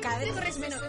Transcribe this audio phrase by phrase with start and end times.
[0.00, 0.80] Cada vez corres menos.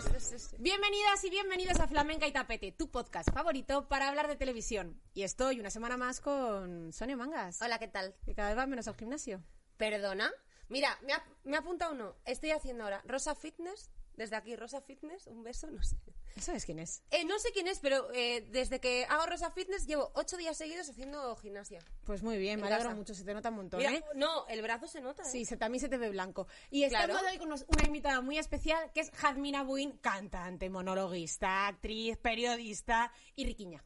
[0.60, 5.02] Bienvenidas y bienvenidos a Flamenca y Tapete, tu podcast favorito para hablar de televisión.
[5.16, 8.14] Y estoy una semana más con Sonia Mangas, Hola, ¿qué tal?
[8.24, 9.42] que cada vez va menos al gimnasio.
[9.78, 10.32] ¿Perdona?
[10.70, 12.16] Mira, me ha, me ha apuntado uno.
[12.26, 13.90] Estoy haciendo ahora Rosa Fitness.
[14.22, 15.98] Desde aquí, Rosa Fitness, un beso, no sé.
[16.40, 17.02] ¿Sabes quién es?
[17.10, 20.56] Eh, no sé quién es, pero eh, desde que hago Rosa Fitness llevo ocho días
[20.56, 21.80] seguidos haciendo gimnasia.
[22.04, 22.96] Pues muy bien, me alegro casa.
[22.96, 24.04] mucho, se te nota un montón, Mira, ¿eh?
[24.14, 25.24] no, el brazo se nota.
[25.24, 26.46] Sí, se, también se te ve blanco.
[26.70, 27.32] Y estamos Claro.
[27.32, 33.12] hoy con unos- una invitada muy especial, que es Jazmina Buin, cantante, monologuista, actriz, periodista
[33.36, 33.84] y riquiña.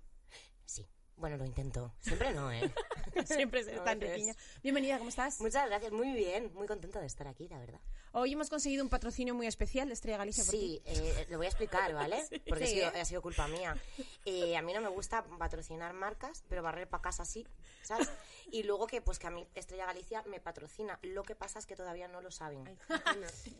[1.17, 1.93] Bueno, lo intento.
[2.01, 2.73] Siempre no, ¿eh?
[3.25, 4.35] Siempre es tan riquiña.
[4.61, 5.39] Bienvenida, ¿cómo estás?
[5.39, 6.51] Muchas gracias, muy bien.
[6.53, 7.79] Muy contenta de estar aquí, la verdad.
[8.11, 10.59] Hoy hemos conseguido un patrocinio muy especial de Estrella Galicia por ti.
[10.59, 12.21] Sí, eh, lo voy a explicar, ¿vale?
[12.47, 13.01] Porque Sí, ha, sido, ¿eh?
[13.01, 13.77] ha sido culpa mía.
[14.25, 17.47] Eh, a mí no me gusta patrocinar marcas, pero barrer para casa sí,
[17.81, 18.09] ¿sabes?
[18.51, 20.99] Y luego que, pues que a mí Estrella Galicia me patrocina.
[21.01, 22.77] Lo que pasa es que todavía no lo saben.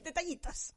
[0.04, 0.74] Detallitos.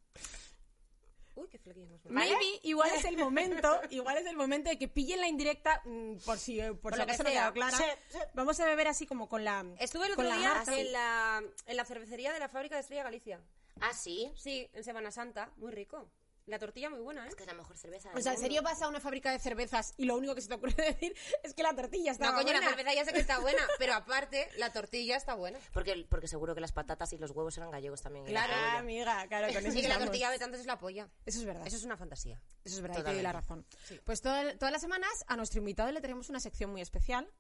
[1.39, 4.89] Uy, qué flequillo más Maybe igual es el momento, igual es el momento de que
[4.89, 7.77] pillen la indirecta mm, por si por, Por si lo que acaso no quedado clara.
[7.77, 8.19] Sí, sí.
[8.34, 10.77] Vamos a beber así como con la Estuve el otro la marca.
[10.77, 13.41] en la, en la cervecería de la fábrica de Estrella Galicia.
[13.81, 14.33] Ah, sí.
[14.36, 16.11] Sí, en Semana Santa, muy rico.
[16.49, 17.29] La tortilla muy buena, ¿eh?
[17.29, 18.11] Es que es la mejor cerveza.
[18.15, 20.49] O sea, ¿en serio vas a una fábrica de cervezas y lo único que se
[20.49, 22.69] te ocurre decir es que la tortilla está No, coño, la buena?
[22.71, 25.59] cerveza ya sé que está buena, pero aparte, la tortilla está buena.
[25.73, 28.25] Porque, porque seguro que las patatas y los huevos eran gallegos también.
[28.25, 28.53] Claro.
[28.57, 31.09] Ah, amiga, claro, con eso Y que la tortilla de tanto es la polla.
[31.27, 31.67] Eso es verdad.
[31.67, 32.41] Eso es una fantasía.
[32.65, 33.65] Eso es verdad, y te doy la razón.
[33.65, 34.03] Totalmente.
[34.05, 37.31] Pues toda- todas las semanas a nuestro invitado le tenemos una sección muy especial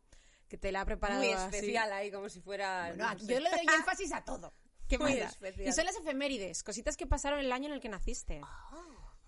[0.48, 1.56] que te la ha preparado Muy así.
[1.56, 2.88] especial ahí, como si fuera...
[2.88, 3.26] Bueno, no sé.
[3.26, 4.54] yo le doy énfasis a todo.
[4.88, 5.68] ¿Qué Muy especial.
[5.68, 8.40] Y son las efemérides, cositas que pasaron el año en el que naciste.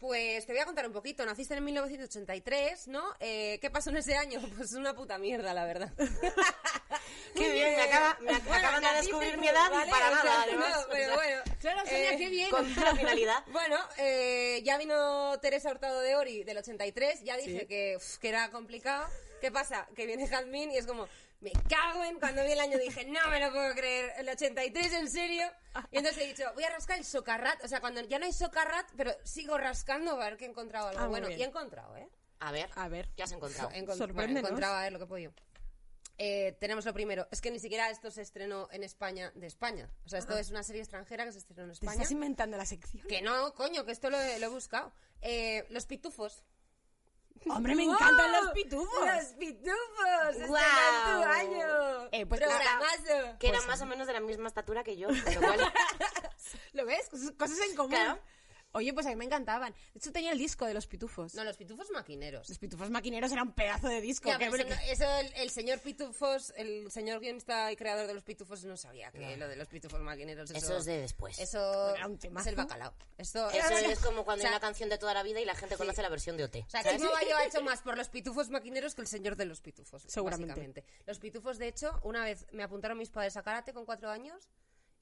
[0.00, 1.24] Pues te voy a contar un poquito.
[1.26, 3.04] Naciste en 1983, ¿no?
[3.20, 4.40] Eh, ¿Qué pasó en ese año?
[4.56, 5.92] Pues una puta mierda, la verdad.
[7.34, 10.70] Qué bien, me, acaba, me ac- acaban de descubrir mi edad y para nada, además.
[10.76, 11.42] No, pero bueno.
[11.60, 12.50] Claro, Sonia, Eh, qué bien.
[12.50, 13.44] Con la finalidad.
[13.52, 18.28] Bueno, eh, ya vino Teresa Hurtado de Ori del 83, ya dije que, uf, que
[18.30, 19.06] era complicado.
[19.40, 19.86] ¿Qué pasa?
[19.96, 21.08] Que viene Jazmín y es como,
[21.40, 24.92] me cago en cuando vi el año dije, no me lo puedo creer, el 83
[24.92, 25.46] en serio.
[25.90, 28.32] Y entonces he dicho, voy a rascar el socarrat, o sea, cuando ya no hay
[28.32, 31.28] socarrat, pero sigo rascando a ver que he encontrado algo Ah, bueno.
[31.28, 31.40] bien.
[31.40, 32.08] Y he encontrado, ¿eh?
[32.40, 33.08] A ver, A ver.
[33.16, 33.70] ¿qué has encontrado?
[33.72, 35.32] He bueno, he encontrado a ver lo que he podido.
[36.22, 39.90] Eh, tenemos lo primero, es que ni siquiera esto se estrenó en España de España.
[40.04, 41.92] O sea, esto es una serie extranjera que se estrenó en Te España.
[41.94, 43.06] estás inventando la sección.
[43.08, 44.92] Que no, coño, que esto lo he, lo he buscado.
[45.22, 46.42] Eh, los pitufos.
[47.48, 47.94] Hombre, me ¡Wow!
[47.94, 49.00] encantan los pitufos.
[49.06, 50.30] ¡Los pitufos!
[50.32, 50.60] ¡Este ¡Guau!
[50.62, 52.08] es tu año!
[52.12, 53.38] Eh, pues Programazo.
[53.38, 55.08] Que eran más o menos de la misma estatura que yo.
[55.08, 55.72] lo cual-
[56.74, 57.08] ¿Lo ves?
[57.08, 57.90] Cosas, cosas en común.
[57.92, 58.18] Claro.
[58.72, 59.72] Oye, pues a mí me encantaban.
[59.92, 61.34] De hecho, tenía el disco de los pitufos.
[61.34, 62.48] No, los pitufos maquineros.
[62.48, 64.28] Los pitufos maquineros eran un pedazo de disco.
[64.28, 68.06] Ya, que- pero eso, no- eso el, el señor Pitufos, el señor guionista y creador
[68.06, 70.50] de los Pitufos no sabía que lo de los Pitufos maquineros.
[70.50, 71.38] Eso, Eso es de después.
[71.38, 72.42] Eso Era un temazo.
[72.42, 72.94] es el bacalao.
[73.18, 75.44] Esto, Eso es como cuando O sea, hay una canción de toda la vida y
[75.44, 76.56] la gente conoce la versión de OT.
[76.66, 79.60] O sea, que ha hecho más por los pitufos maquineros que el señor de los
[79.60, 80.02] pitufos.
[80.06, 80.48] Seguramente.
[80.52, 80.84] básicamente.
[81.06, 84.48] Los pitufos, de hecho, una vez me apuntaron mis padres a karate con cuatro años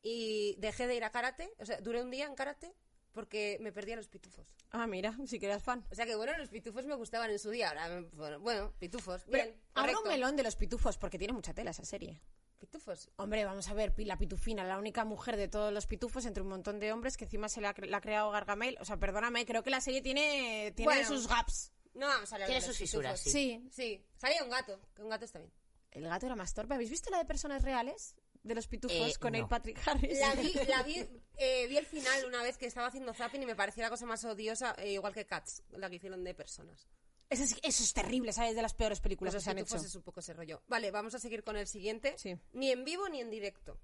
[0.02, 1.52] y dejé de ir a karate.
[1.58, 2.72] O sea, duré un día en karate
[3.12, 4.46] porque me perdí a los pitufos.
[4.70, 5.84] Ah, mira, si que eras fan.
[5.91, 7.69] O sea que, bueno, los pitufos me gustaban en su día.
[7.70, 9.22] Ahora, bueno, bueno pitufos.
[9.30, 12.20] Pero Bien, abra un melón de los pitufos porque tiene mucha tela esa serie.
[12.58, 13.08] Pitufos.
[13.16, 16.48] Hombre, vamos a ver, la pitufina, la única mujer de todos los pitufos entre un
[16.48, 18.76] montón de hombres que encima se la, ha cre- la ha creado Gargamel.
[18.80, 21.08] O sea, perdóname, creo que la serie tiene, tiene Bueno.
[21.08, 21.72] sus gaps.
[21.94, 23.32] No vamos a hablar Tiene de los sus fisuras, pitufos.
[23.32, 23.69] Sí.
[23.72, 24.04] Sí.
[24.16, 25.52] Salía un gato, que un gato está bien.
[25.92, 26.75] El gato era más torpe.
[26.75, 28.14] ¿Habéis visto la de personas reales?
[28.48, 29.48] De los pitufos Eh, con el no.
[29.48, 30.19] Patrick Harris.
[30.19, 33.47] La vi, la vi, eh, vi el final una vez que estaba haciendo zapping y
[33.47, 36.88] me pareció la cosa más odiosa, eh, igual que Cats, la que hicieron de personas.
[37.31, 38.56] Eso es, eso es terrible, ¿sabes?
[38.56, 39.87] De las peores películas Los que se han pitufos hecho.
[39.88, 40.62] es un poco ese rollo.
[40.66, 42.14] Vale, vamos a seguir con el siguiente.
[42.16, 42.37] Sí.
[42.54, 43.78] Ni en vivo ni en directo.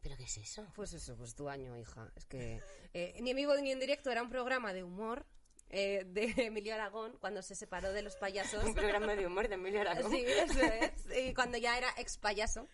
[0.00, 0.66] ¿Pero qué es eso?
[0.74, 2.12] Pues eso, pues tu año, hija.
[2.16, 2.60] Es que
[2.92, 5.26] eh, ni en vivo ni en directo era un programa de humor
[5.70, 8.62] eh, de Emilio Aragón cuando se separó de los payasos.
[8.62, 10.10] Un programa de humor de Emilio Aragón.
[10.12, 10.92] Sí, eso es.
[11.28, 12.68] Y cuando ya era ex payaso.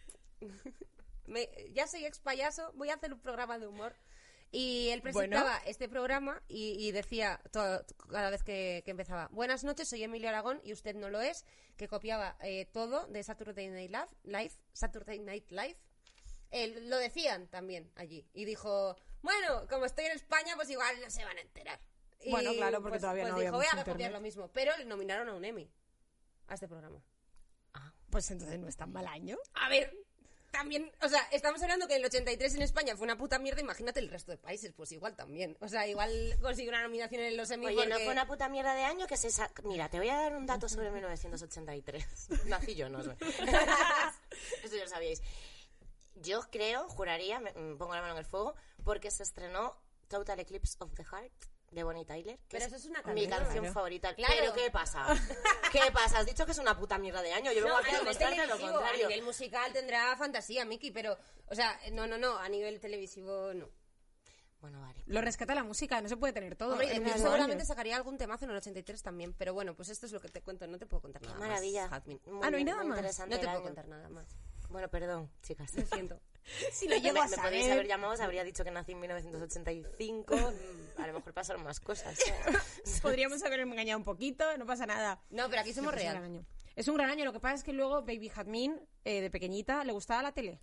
[1.27, 3.95] Me- ya soy ex payaso, voy a hacer un programa de humor.
[4.51, 9.65] Y él presentaba este programa y, y decía todo- cada vez que, que empezaba, buenas
[9.65, 11.45] noches, soy Emilio Aragón y usted no lo es,
[11.77, 13.91] que copiaba eh, todo de Saturday Night
[14.23, 15.77] Live, Saturday Night Live.
[16.53, 18.29] Él- lo decían también allí.
[18.33, 21.81] Y dijo, bueno, como estoy en España, pues igual no se van a enterar.
[22.21, 24.13] Y, Bueno, claro, porque todavía pues no dijo, había voy a copiar internet".
[24.13, 24.49] lo mismo.
[24.53, 25.69] Pero le nominaron a un Emmy
[26.47, 27.03] a este programa.
[28.09, 29.37] Pues entonces no es tan mal año.
[29.55, 29.93] A ver,
[30.55, 33.99] también, o sea, estamos hablando que el 83 en España fue una puta mierda, imagínate
[34.01, 35.57] el resto de países, pues igual también.
[35.61, 38.75] O sea, igual consiguió una nominación en los Emmy Oye, no fue una puta mierda
[38.75, 42.29] de año que se sa- Mira, te voy a dar un dato sobre 1983.
[42.47, 43.17] Nací yo, no sé.
[44.63, 45.23] Eso ya lo sabíais.
[46.15, 48.55] Yo creo, juraría, me pongo la mano en el fuego,
[48.85, 49.77] porque se estrenó
[50.09, 51.33] Total Eclipse of the Heart
[51.75, 52.39] de Bonnie Tyler.
[52.49, 53.31] Que Pero eso es una mi canción.
[53.31, 53.75] canción Claro.
[53.75, 54.15] favorita.
[54.15, 54.35] Claro.
[54.39, 55.07] Pero ¿qué pasa?
[55.73, 56.21] ¿Qué pasa?
[56.21, 57.51] Has dicho que es una puta mierda de año.
[57.53, 59.09] Yo vengo No, aquí a a lo a contrario.
[59.09, 61.19] nivel musical tendrá fantasía, Miki, pero,
[61.49, 63.69] o sea, no, no, no, a nivel televisivo no.
[64.61, 65.03] Bueno, vale.
[65.07, 66.71] Lo rescata la música, no se puede tener todo.
[66.73, 67.65] Hombre, yo seguramente año.
[67.67, 70.41] sacaría algún temazo en el 83 también, pero bueno, pues esto es lo que te
[70.41, 71.87] cuento, no te puedo contar Qué nada maravilla.
[71.89, 72.07] más.
[72.07, 73.19] Muy Ah, ¿no hay nada más?
[73.21, 73.63] No te puedo año.
[73.63, 74.27] contar nada más.
[74.71, 75.75] Bueno, perdón, chicas.
[75.75, 76.19] Lo siento.
[76.73, 80.37] Si lo llego a me podéis haber llamado, os habría dicho que nací en 1985.
[80.37, 82.19] mm, a lo mejor pasaron más cosas.
[82.19, 83.01] ¿sabes?
[83.03, 85.23] Podríamos haber engañado un poquito, no pasa nada.
[85.31, 86.35] No, pero aquí somos Pero es un gran real.
[86.37, 86.47] año.
[86.77, 87.25] Es un gran año.
[87.25, 90.61] Lo que pasa es que luego Baby Jazmín, eh, de pequeñita, le gustaba la tele.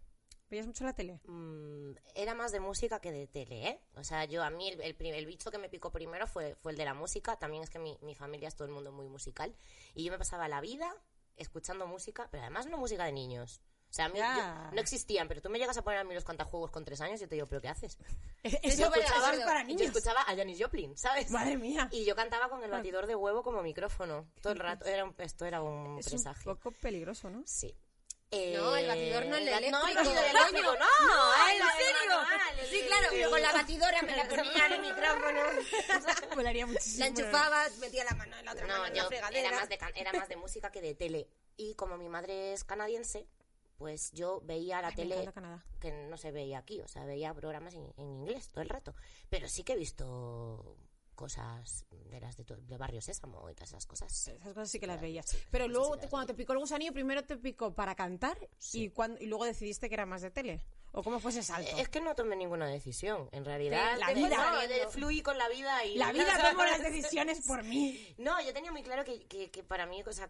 [0.50, 1.22] ¿Veías mucho la tele?
[1.28, 3.82] Mm, era más de música que de tele, ¿eh?
[3.96, 6.74] O sea, yo a mí el, el, el bicho que me picó primero fue, fue
[6.74, 7.38] el de la música.
[7.38, 9.56] También es que mi, mi familia es todo el mundo muy musical.
[9.96, 10.94] Y yo me pasaba la vida
[11.38, 13.62] escuchando música, pero además no música de niños.
[13.92, 16.14] O sea, a mí yo- no existían, pero tú me llegas a poner a mí
[16.16, 17.98] los cantajuegos con tres años y yo te digo, ¿pero qué haces?
[18.44, 19.82] Eso, yo es escuchaba eso- para Yo niños.
[19.82, 21.30] escuchaba a Janis Joplin, ¿sabes?
[21.30, 21.90] Madre mía.
[21.92, 24.28] Y yo cantaba con el batidor de huevo como micrófono.
[24.42, 24.86] Todo el rato.
[24.86, 26.56] Era un, esto era un Es un presagio.
[26.56, 27.44] poco peligroso, ¿no?
[27.46, 27.76] Sí.
[28.32, 29.78] No, el batidor no, el Eh, eléctrico.
[29.78, 30.80] No, el batidor el eléctrico, no.
[30.80, 32.70] No, ¿en serio?
[32.70, 35.40] Sí, claro, con la batidora me la ponía en el micrófono.
[36.38, 37.00] Molaría muchísimo.
[37.00, 39.48] La enchufaba, metía la mano en la otra mano No, en la yo fregadera.
[39.50, 41.28] era más, de, era más de música que de tele.
[41.58, 43.28] Y como mi madre es canadiense,
[43.82, 45.28] pues yo veía la Ay, tele
[45.80, 46.80] que no se veía aquí.
[46.82, 48.94] O sea, veía programas en, en inglés todo el rato.
[49.28, 50.78] Pero sí que he visto
[51.16, 54.28] cosas de las de, de Barrio Sésamo y todas esas cosas.
[54.28, 55.26] Esas cosas sí que las veías.
[55.30, 58.38] Sí, Pero luego, sí te- cuando te picó el gusanillo, primero te picó para cantar
[58.74, 60.64] y, cuan- y luego decidiste que era más de tele.
[60.92, 61.76] ¿O cómo fue ese salto?
[61.78, 63.98] Es que no tomé ninguna decisión, en realidad.
[63.98, 64.38] La vida.
[64.84, 65.96] no, fluí con la vida y...
[65.96, 67.98] La vida toma las decisiones por mí.
[68.20, 70.30] No, yo tenía muy claro que, que, que para mí, o sea,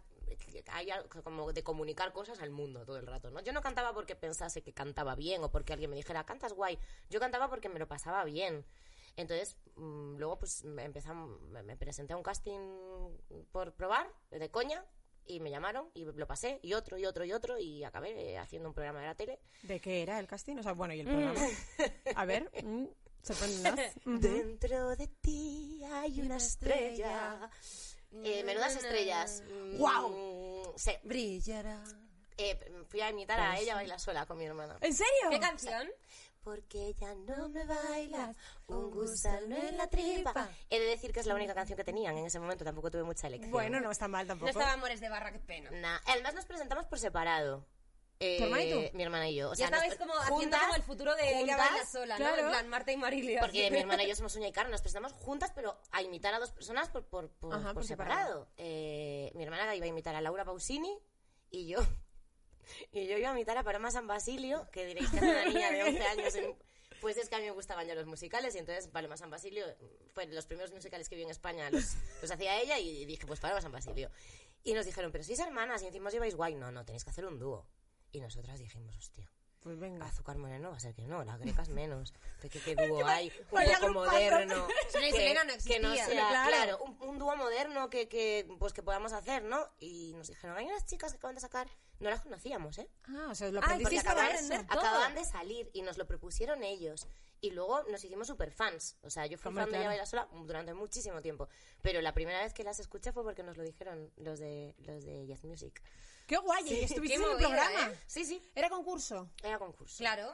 [0.71, 0.89] hay
[1.23, 3.39] como de comunicar cosas al mundo todo el rato, ¿no?
[3.41, 6.77] Yo no cantaba porque pensase que cantaba bien o porque alguien me dijera, cantas guay.
[7.09, 8.65] Yo cantaba porque me lo pasaba bien.
[9.17, 12.59] Entonces, mm, luego pues me, empezam- me me presenté a un casting
[13.51, 14.85] por probar, de coña,
[15.25, 18.69] y me llamaron y lo pasé, y otro, y otro, y otro, y acabé haciendo
[18.69, 19.39] un programa de la tele.
[19.63, 20.57] ¿De qué era el casting?
[20.57, 21.39] O sea, bueno, y el programa.
[22.15, 22.85] A ver, mm,
[23.21, 23.79] sorpréndenos.
[24.05, 24.19] Ujú.
[24.19, 27.49] Dentro de ti hay una estrella.
[28.23, 29.43] Eh, menudas estrellas.
[29.49, 30.73] Mm, ¡Guau!
[30.77, 30.91] Sí.
[31.03, 31.81] Brillará.
[32.37, 34.77] Eh, fui a imitar a ella bailar sola con mi hermana.
[34.81, 35.29] ¿En serio?
[35.29, 35.87] ¿Qué canción?
[36.43, 38.33] Porque ella no me baila,
[38.65, 40.49] un gusano en la tripa.
[40.71, 43.03] He de decir que es la única canción que tenían en ese momento, tampoco tuve
[43.03, 43.51] mucha elección.
[43.51, 44.49] Bueno, no está mal No tampoco.
[44.49, 45.69] estaba Amores de Barra, qué pena.
[45.69, 47.63] Nah, Además nos presentamos por separado.
[48.23, 48.97] Eh, ¿Tu hermana y tú?
[48.97, 49.47] Mi hermana y yo.
[49.49, 52.19] O Ya sea, estabais nos- como haciendo como el futuro de ella juntas, baila sola,
[52.19, 52.25] ¿no?
[52.25, 52.41] claro.
[52.43, 53.39] En plan, Marta y Marilia.
[53.41, 56.33] Porque mi hermana y yo somos uña y carne, nos presentamos juntas, pero a imitar
[56.33, 58.45] a dos personas por, por, por, Ajá, por por separado.
[58.45, 58.47] separado.
[58.57, 60.97] Eh, mi hermana iba a imitar a Laura Pausini
[61.49, 61.79] y yo.
[62.93, 65.71] Y yo iba a imitar a Paloma San Basilio, que diréis que es una niña
[65.71, 66.35] de 11 años.
[66.35, 66.55] en-
[67.01, 69.65] pues es que a mí me gustaban ya los musicales y entonces Paloma San Basilio
[70.13, 73.39] fue los primeros musicales que vi en España, los, los hacía ella y dije, pues
[73.39, 74.11] Paloma San Basilio.
[74.63, 76.53] Y nos dijeron, pero sois hermanas y encima os lleváis guay.
[76.53, 77.65] No, no, tenéis que hacer un dúo.
[78.11, 79.31] Y nosotras dijimos, hostia.
[79.61, 80.03] Pues venga.
[80.07, 82.15] Azúcar Moreno va a ser que no, las grecas menos.
[82.41, 83.31] ¿Qué, qué, dúo hay?
[83.51, 84.67] Un poco moderno.
[84.91, 86.49] Que- no Que no sea, Claro.
[86.49, 89.63] claro, un, un dúo moderno que, que, pues, que podamos hacer, ¿no?
[89.79, 91.67] Y nos dijeron, hay unas chicas que acaban de sacar,
[91.99, 92.89] no las conocíamos, ¿eh?
[93.03, 94.79] Ah, o sea, lo Ay, porque acaban- todo.
[94.79, 97.05] Acaban de salir y nos lo propusieron ellos.
[97.43, 98.97] Y luego nos hicimos super fans.
[99.03, 101.49] O sea, yo fui Hombre, fan de ella sola durante muchísimo tiempo.
[101.83, 105.03] Pero la primera vez que las escuché fue porque nos lo dijeron los de, los
[105.03, 105.81] de Jazz Music.
[106.31, 107.89] Qué guay, y estuviste en el movida, programa.
[107.91, 107.99] ¿eh?
[108.07, 109.29] Sí, sí, Era concurso.
[109.43, 109.97] era concurso.
[109.97, 110.33] Claro.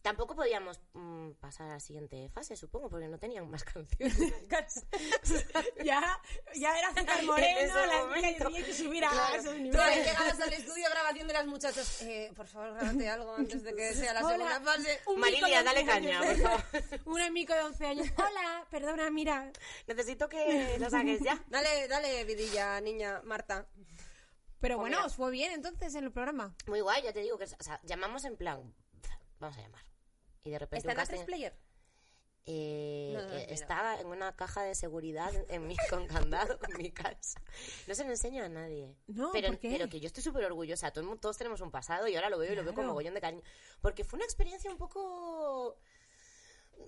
[0.00, 4.16] Tampoco podíamos mm, pasar a la siguiente fase, supongo, porque no tenían más canciones.
[5.84, 6.20] ya,
[6.54, 9.34] ya era Azúcar En Moreno, la niña tenía que subir a Claro.
[9.40, 10.06] esos Tú niveles.
[10.06, 12.02] llegabas al estudio grabación de las muchachas.
[12.02, 14.36] Eh, por favor, grábate algo antes de que sea la Hola.
[14.36, 15.00] segunda fase.
[15.06, 16.62] Un Marilia, dale 11 caña, por favor.
[17.06, 18.06] Un amigo de 11 años.
[18.16, 19.50] Hola, perdona, mira.
[19.88, 21.42] Necesito que lo saques ya.
[21.48, 23.66] Dale, dale, vidilla, niña, Marta.
[24.60, 26.54] Pero Pues bueno, os fue bien entonces en el programa.
[26.66, 28.74] Muy guay, ya te digo que, o sea, llamamos en plan,
[29.38, 29.84] vamos a llamar.
[30.44, 31.56] Y de repente ¿Está en un la 3 casting- player?
[32.48, 33.42] Eh, No, no, mira.
[33.52, 37.40] está en una caja de seguridad en mi, con candado en mi casa.
[37.88, 38.94] No se lo enseño a nadie.
[39.08, 39.70] No, pero, ¿por qué?
[39.72, 40.92] pero que yo estoy súper orgullosa.
[40.92, 43.20] Todo todos tenemos un pasado y ahora lo veo y lo veo con mogollón de
[43.20, 43.42] cariño.
[43.80, 45.76] Porque fue una experiencia un poco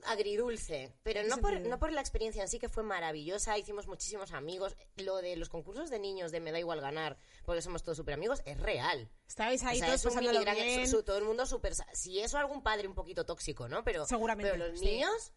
[0.05, 3.59] agridulce, pero ¿En qué no por, no por la experiencia en sí que fue maravillosa,
[3.59, 7.63] hicimos muchísimos amigos, lo de los concursos de niños de me da igual ganar, porque
[7.63, 9.11] somos todos súper amigos, es real.
[9.27, 10.89] Estabais ahí O sea, todos es un pasándolo mini gran- bien.
[10.89, 11.75] su- todo el mundo súper...
[11.93, 13.85] Si eso algún padre un poquito tóxico, ¿no?
[13.85, 14.87] Pero, Seguramente, pero los sí.
[14.87, 15.33] niños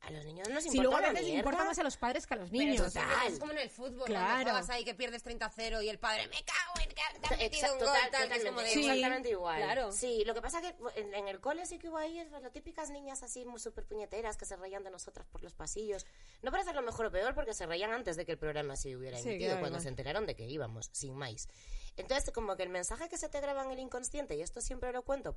[0.00, 1.96] A los niños no les Si importa luego a veces les importa más a los
[1.96, 2.92] padres que a los niños.
[2.92, 4.26] siempre es como en el fútbol, Claro.
[4.28, 7.30] cuando juegas ahí que pierdes 30-0 y el padre, me cago en que te has
[7.30, 8.68] metido Exacto, un gol, total- tal, es como de...
[8.68, 8.80] Sí.
[8.80, 9.56] exactamente igual.
[9.60, 9.92] Claro.
[9.92, 12.90] Sí, lo que pasa que en, en el cole sí que hubo ahí las típicas
[12.90, 16.06] niñas así muy súper puñeteras que se reían de nosotras por los pasillos.
[16.42, 18.96] No para hacerlo mejor o peor porque se reían antes de que el programa se
[18.96, 19.82] hubiera Sí, emitido, claro, cuando igual.
[19.82, 21.48] se enteraron de que íbamos, sin más.
[21.96, 24.92] Entonces, como que el mensaje que se te graba en el inconsciente, y esto siempre
[24.92, 25.36] lo cuento,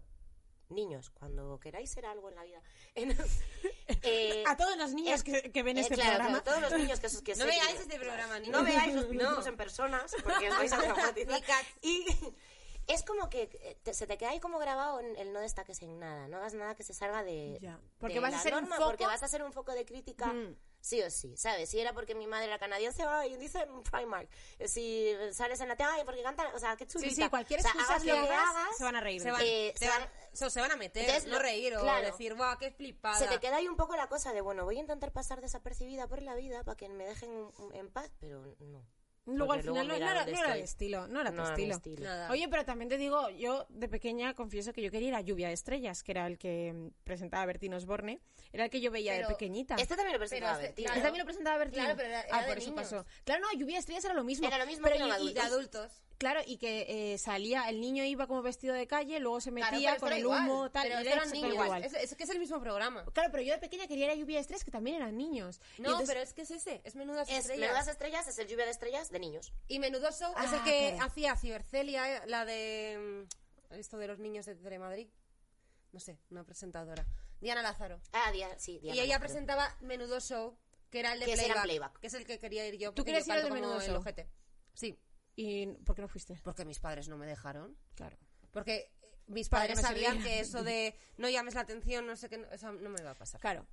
[0.72, 2.62] niños, cuando queráis ser algo en la vida...
[4.04, 6.42] eh, A todos los niños es- que, que ven eh, este claro, programa.
[6.44, 9.46] claro, todos los niños que, que No veáis este programa, ni no veáis los No.
[9.46, 11.42] en personas porque os vais a traumatizar.
[11.82, 12.06] Y
[12.88, 15.82] es como que eh, te- se te queda ahí como grabado en el no destaques
[15.82, 18.44] en nada, no hagas nada que se salga de, Ya, porque de vas a la
[18.44, 20.28] ser un norma, foco- porque vas a ser un foco de crítica.
[20.28, 20.56] Mm.
[20.82, 21.70] Sí o sí, ¿sabes?
[21.70, 24.28] Si era porque mi madre era canadiense, ay, dice Primark.
[24.66, 27.14] Si sales en la tele, ay, porque cantan, o sea, qué chulita.
[27.14, 29.22] Sí, sí, cualquier O sea, excusa hagas que hagas, hagas, se van a reír.
[29.22, 31.76] Se van, Eh, se se van- van- so- se van a meter, Entonces, no reír
[31.78, 32.06] o claro.
[32.06, 33.18] decir, guau, qué flipada.
[33.20, 36.08] Se te queda ahí un poco la cosa de, bueno, voy a intentar pasar desapercibida
[36.08, 38.84] por la vida para que me dejen en paz, pero no.
[39.26, 40.60] Luego al final no, era, no era el estoy.
[40.62, 42.06] estilo, no era tu No era mi estilo.
[42.32, 45.48] Oye, pero también te digo, yo de pequeña confieso que yo quería ir a Lluvia
[45.48, 48.20] de Estrellas, que era el que presentaba Bertín Osborne,
[48.52, 49.76] era el que yo veía Pero de pequeñita.
[49.76, 50.86] Este también lo presentaba este- Bertín.
[50.86, 50.98] claro.
[50.98, 51.80] ¿Este también lo presentaba Bertín?
[51.84, 52.84] Claro, pero era- ah, era por de eso niños.
[52.92, 53.06] pasó.
[53.24, 54.48] Claro, no, Lluvia de Estrellas era lo mismo.
[54.48, 56.02] Era lo mismo, pero y- y- de adultos.
[56.22, 59.98] Claro, y que eh, salía, el niño iba como vestido de calle, luego se metía
[59.98, 61.54] con el humo, igual, tal, Pero y eran niños.
[61.54, 61.84] igual.
[61.84, 63.04] Es, es que es el mismo programa.
[63.12, 65.60] Claro, pero yo de pequeña quería ir a Lluvia de Estrellas, que también eran niños.
[65.80, 67.62] No, entonces- pero es que es ese, es Menudas Es Estrellas.
[67.70, 69.52] Menudas Estrellas es el lluvia de estrellas de niños.
[69.68, 73.26] Y Menudo Show es Ah, el que hacía Cibercelia, eh, la de
[73.72, 75.08] mm, esto de los niños de Telemadrid.
[75.92, 77.04] No sé, una presentadora.
[77.40, 78.00] Diana Lázaro.
[78.14, 79.22] Ah, Dia- sí, Diana y ella Lázaro.
[79.22, 80.56] presentaba Menudo Show,
[80.92, 82.00] que era el de playback, playback.
[82.00, 82.94] que es el que quería ir yo.
[82.94, 83.98] ¿Tú querías ir al de Menudo el Show?
[83.98, 84.28] ojete.
[84.76, 85.00] Sí,
[85.36, 86.40] ¿Y por qué no fuiste?
[86.44, 87.78] porque mis padres no me dejaron.
[87.96, 88.18] Claro.
[88.52, 90.24] Porque eh, mis que padres no sabían rían.
[90.26, 93.16] que eso de no llames la atención, no sé qué, eso no me va a
[93.18, 93.40] pasar.
[93.40, 93.66] Claro.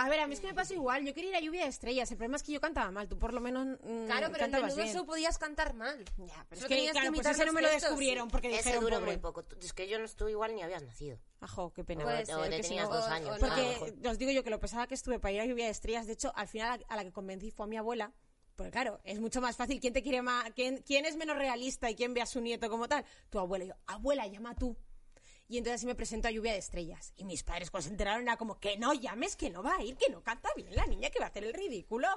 [0.00, 1.04] A ver, a mí es que me pasa igual.
[1.04, 2.08] Yo quería ir a Lluvia de Estrellas.
[2.12, 3.08] El problema es que yo cantaba mal.
[3.08, 4.94] Tú por lo menos mm, Claro, pero en cantabas Menudo.
[4.94, 6.04] Show podías cantar mal.
[6.18, 8.84] Ya, pero es que, claro, pues imitar ese no me lo descubrieron porque Ese dijeron,
[8.84, 9.44] duró muy poco.
[9.60, 11.18] Es que yo no estuve igual ni habías nacido.
[11.40, 12.04] Ajo, qué pena.
[12.04, 13.36] Puede o ser, te que tenías no- dos o- años.
[13.36, 13.94] o Porque mejor.
[14.06, 16.06] os digo yo que lo pesada que estuve para ir a Lluvia de Estrellas.
[16.06, 18.12] De hecho, al final a la que convencí fue a mi abuela.
[18.58, 19.78] Porque claro, es mucho más fácil.
[19.78, 20.50] ¿Quién te quiere más?
[20.50, 23.04] ¿Quién, es menos realista y quién ve a su nieto como tal?
[23.30, 23.64] Tu abuela.
[23.64, 24.76] Y yo, abuela, llama tú.
[25.46, 27.12] Y entonces así me presento a Lluvia de Estrellas.
[27.16, 29.84] Y mis padres cuando se enteraron era como, que no llames, que no va a
[29.84, 32.08] ir, que no canta bien la niña, que va a hacer el ridículo.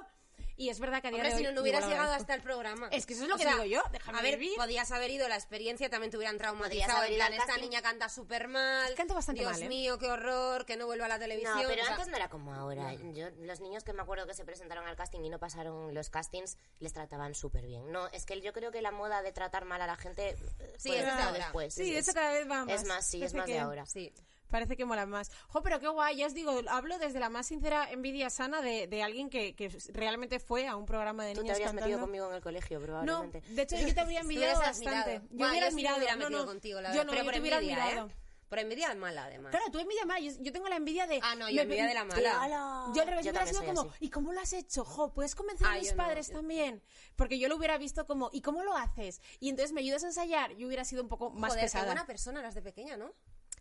[0.56, 2.42] Y es verdad que a día Hombre, de si no, no hubieras llegado hasta el
[2.42, 2.88] programa.
[2.90, 4.56] Es que eso es lo O que sea, digo yo, déjame a ver, vivir.
[4.56, 7.04] podías haber ido, la experiencia también te hubieran traumatizado.
[7.04, 8.94] En plan, esta niña canta súper mal.
[8.94, 9.68] Canta bastante Dios mal, ¿eh?
[9.68, 11.54] mío, qué horror, que no vuelva a la televisión.
[11.62, 12.92] No, pero o sea, antes no era como ahora.
[13.14, 16.10] Yo, los niños que me acuerdo que se presentaron al casting y no pasaron los
[16.10, 17.90] castings, les trataban súper bien.
[17.90, 20.36] No, es que yo creo que la moda de tratar mal a la gente eh,
[20.76, 21.32] Sí, fue es de ahora.
[21.32, 21.74] después.
[21.74, 22.74] Sí, es, eso cada vez va más.
[22.82, 23.86] es más, sí, es más de ahora.
[23.86, 24.12] Sí.
[24.52, 25.30] Parece que mola más.
[25.48, 28.86] Jo, pero qué guay, ya os digo, hablo desde la más sincera envidia sana de,
[28.86, 31.86] de alguien que, que realmente fue a un programa de Tú te niños habrías cantando.
[31.88, 33.40] metido conmigo en el colegio, No, probablemente.
[33.48, 34.88] de hecho yo te habría envidiado bastante.
[34.90, 35.26] admirado.
[35.30, 37.04] Yo Buah, hubiera sí me admirado, hubiera no, metido no, contigo, la yo verdad.
[37.06, 38.08] no, pero yo por te hubiera envidia, admirado.
[38.08, 38.14] ¿eh?
[38.50, 39.50] Por envidia mala, además.
[39.50, 41.20] Claro, tú envidia mala, yo, yo tengo la envidia de...
[41.22, 42.42] Ah, no, yo me- envidia de la mala.
[42.42, 42.84] ala.
[42.94, 43.90] Yo al revés Yo hubiera sido como, así.
[44.00, 44.84] ¿y cómo lo has hecho?
[44.84, 46.82] Jo, puedes convencer Ah, a mis yo no, padres yo- también.
[47.16, 49.22] Porque yo lo hubiera visto como, ¿y cómo lo haces?
[49.40, 50.52] Y entonces me ayudas a ensayar.
[50.56, 51.86] Yo hubiera sido un poco más Joder, qué pesada.
[51.86, 53.14] buena persona eras de pequeña, ¿no?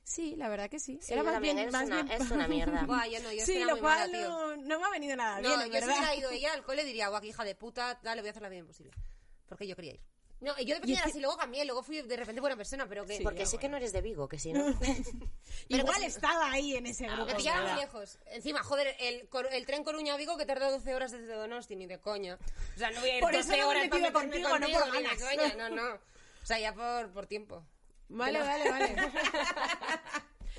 [0.03, 0.99] Sí, la verdad que sí.
[1.01, 2.83] Sí, Era más también, bien, eres más una- bien- es una mierda.
[2.85, 4.29] Buah, yo no, yo es sí, lo muy cual mala, tío.
[4.29, 5.89] no, no me ha venido nada No, bien, yo en si verdad.
[5.97, 8.49] hubiera ido ella al cole diría, guau, hija de puta, dale, voy a hacer la
[8.49, 8.91] vida imposible.
[9.47, 10.01] Porque yo quería ir.
[10.39, 12.87] No, y yo de pequeña era así, luego cambié, luego fui de repente buena persona,
[12.89, 13.19] pero que...
[13.21, 14.65] Porque sí que no eres de Vigo, que si no.
[15.69, 17.25] Igual estaba ahí en ese grupo.
[17.27, 17.75] Me pillaron ¿verdad?
[17.75, 18.17] muy lejos.
[18.25, 21.99] Encima, joder, el, cor- el tren Coruña-Vigo que tarda 12 horas desde Donosti, ni de
[21.99, 22.39] coña.
[22.75, 24.49] O sea, no voy a ir Por eso 12 no me para metido meterme contigo,
[24.59, 25.21] no por ganas.
[25.21, 25.93] coña, no, no.
[25.95, 27.63] O sea, ya por, por tiempo.
[28.11, 28.95] Vale, vale, vale.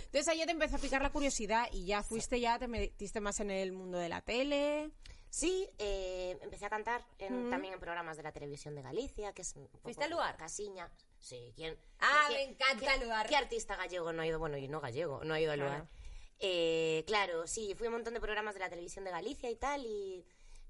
[0.06, 3.20] Entonces ahí ya te empezó a picar la curiosidad y ya fuiste, ya te metiste
[3.20, 4.90] más en el mundo de la tele.
[5.30, 9.40] Sí, eh, empecé a cantar en- también en programas de la televisión de Galicia, que
[9.40, 10.36] es un poco ¿Fuiste al lugar?
[10.36, 10.90] Casiña.
[11.18, 11.78] Sí, ¿quién?
[12.00, 13.26] Ah, ¿quién- me encanta qué- el lugar.
[13.26, 14.38] ¿Qué artista gallego no ha ido?
[14.38, 15.72] Bueno, y no gallego, no ha ido al Claro.
[15.72, 15.88] lugar.
[16.40, 19.56] Eh, claro, sí, fui a un montón de programas de la televisión de Galicia y
[19.56, 20.22] tal, y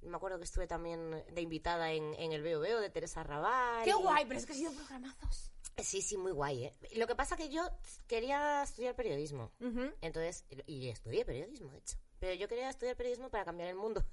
[0.03, 3.83] me acuerdo que estuve también de invitada en, en el Veo Veo de Teresa Raval.
[3.83, 4.25] ¡Qué y- guay!
[4.27, 5.51] Pero es que ha sido programazos.
[5.79, 6.73] Sí, sí, muy guay, ¿eh?
[6.97, 7.69] Lo que pasa que yo
[8.07, 9.51] quería estudiar periodismo.
[9.61, 9.91] Ujú.
[10.01, 11.97] Entonces, y estudié periodismo, de hecho.
[12.21, 14.05] Pero yo quería estudiar periodismo para cambiar el mundo.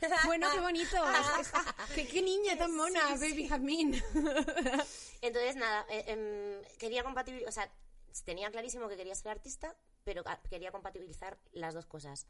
[0.26, 0.96] Bueno, qué bonito.
[1.94, 3.94] qué, qué niña tan mona, Baby Jazmín.
[5.22, 10.22] Entonces, nada, eh, em, quería compatibilizar, o sea, tenía clarísimo que quería ser artista, pero
[10.48, 12.26] quería compatibilizar las dos cosas.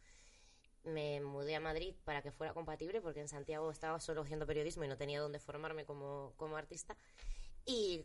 [0.85, 4.85] Me mudé a Madrid para que fuera compatible, porque en Santiago estaba solo haciendo periodismo
[4.85, 6.97] y no tenía dónde formarme como, como artista.
[7.70, 8.02] Y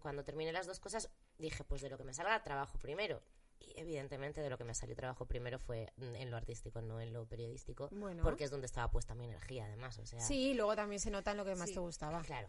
[0.00, 1.08] cuando terminé las dos cosas,
[1.38, 3.22] dije, pues de lo que me salga, trabajo primero.
[3.58, 7.14] Y evidentemente de lo que me salió trabajo primero fue en lo artístico, no en
[7.14, 8.22] lo periodístico, Bueno.
[8.22, 11.30] porque es donde estaba puesta mi energía además, o sea, Sí, luego también se nota
[11.30, 11.74] en lo que más Sí.
[11.74, 12.20] te gustaba.
[12.22, 12.48] claro.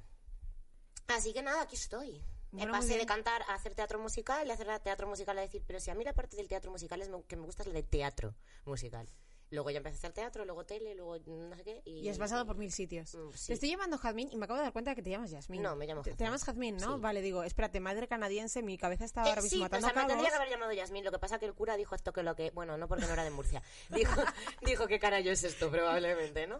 [1.07, 2.21] Así que nada, aquí estoy.
[2.51, 5.63] Bueno, me pasé de cantar a hacer teatro musical, de hacer teatro musical a decir,
[5.65, 7.67] pero si a mí la parte del teatro musical es me- que me gusta es
[7.67, 9.07] la de teatro musical.
[9.49, 11.81] Luego ya empecé a hacer teatro, luego tele, luego no sé qué.
[11.85, 13.15] Y, Y has pasado por mil sitios.
[13.15, 13.47] Mm, sí.
[13.47, 15.61] Te estoy llamando Jazmín y me acabo de dar cuenta de que te llamas Yasmín.
[15.61, 16.25] No, me llamo Te, te Jazmín.
[16.27, 16.95] llamas Jazmín, ¿no?
[16.95, 17.01] Sí.
[17.01, 20.01] Vale, digo, espérate, madre canadiense, mi cabeza está Eh, ahora mismo sí, o matando sea,
[20.01, 21.05] me tendría que haber llamado Yasmín.
[21.05, 22.51] Lo que pasa que el cura dijo esto que lo que...
[22.51, 23.61] Bueno, no porque no era de Murcia.
[23.89, 24.21] Dijo,
[24.65, 26.59] dijo qué carajo es esto, probablemente, ¿no?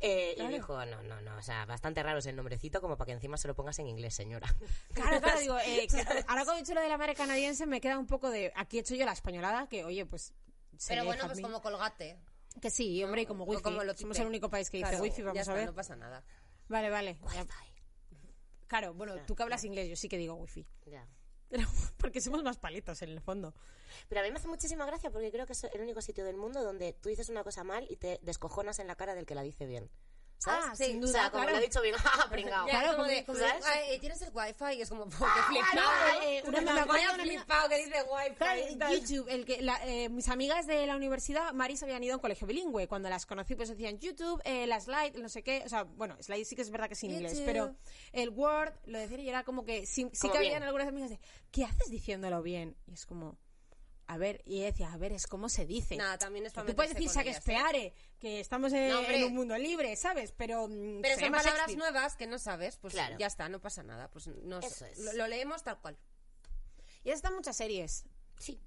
[0.00, 0.50] Eh, Claro.
[0.50, 3.12] Y dijo, no, no, no, o sea, bastante raro es el nombrecito como para que
[3.12, 4.48] encima se lo pongas en inglés, señora.
[4.92, 7.80] Claro, claro, digo, eh, que- ahora que he dicho lo de la madre canadiense me
[7.80, 8.52] queda un poco de...
[8.56, 10.32] Aquí he hecho yo la españolada, que oye, pues...
[10.88, 12.18] Pero bueno, pues como colgate.
[12.60, 13.62] Que sí, hombre, y como wifi.
[13.62, 15.66] como lo Somos el único país que dice Claro, wifi, ya vamos está, a ver.
[15.66, 16.24] No pasa nada.
[16.68, 17.18] Vale, vale.
[18.66, 20.66] Claro, bueno, tú que hablas inglés, yo sí que digo wifi.
[20.86, 21.06] Ya.
[21.48, 21.66] Pero,
[21.98, 23.54] porque somos más palitos en el fondo.
[24.08, 26.36] Pero a mí me hace muchísima gracia porque creo que es el único sitio del
[26.36, 29.34] mundo donde tú dices una cosa mal y te descojonas en la cara del que
[29.34, 29.90] la dice bien.
[30.44, 30.64] ¿Sabes?
[30.70, 31.56] Ah, sin O duda, sea, como claro.
[31.58, 32.66] lo he dicho bien, ¡ah, pringao!
[32.66, 33.02] Claro.
[33.64, 34.74] "Ay, ¿Tienes el wifi?
[34.78, 35.74] Y es como, ¡oh, qué flipado!
[35.74, 38.34] no, eh, una- una flipado que dice wifi.
[38.36, 38.92] Claro.
[38.94, 42.20] YouTube, el que la- eh, mis amigas de la universidad, Maris habían ido a un
[42.22, 42.86] colegio bilingüe.
[42.88, 45.62] Cuando las conocí, pues decían YouTube, eh, la slide, no sé qué.
[45.64, 47.74] O sea, bueno, slide sí que es verdad que es en inglés, pero
[48.12, 51.18] el Word lo decían y era como que sí, sí que habían algunas amigas de,
[51.50, 52.76] ¿qué haces diciéndolo bien?
[52.86, 53.38] Y es como,
[54.06, 55.96] a ver, y decía, a ver, es como se dice.
[55.96, 57.94] Nada, también es para Tú puedes decir con saques ellas, ¿eh?
[58.18, 60.32] que estamos en, No, en un mundo libre, ¿sabes?
[60.32, 63.16] Pero, mm, Pero son palabras nuevas que no sabes, pues Claro.
[63.18, 64.08] ya está, no pasa nada.
[64.10, 64.98] Pues nos- Eso es.
[64.98, 65.96] lo, lo leemos tal cual.
[67.02, 68.04] Y has estado en muchas series.
[68.38, 68.60] Sí.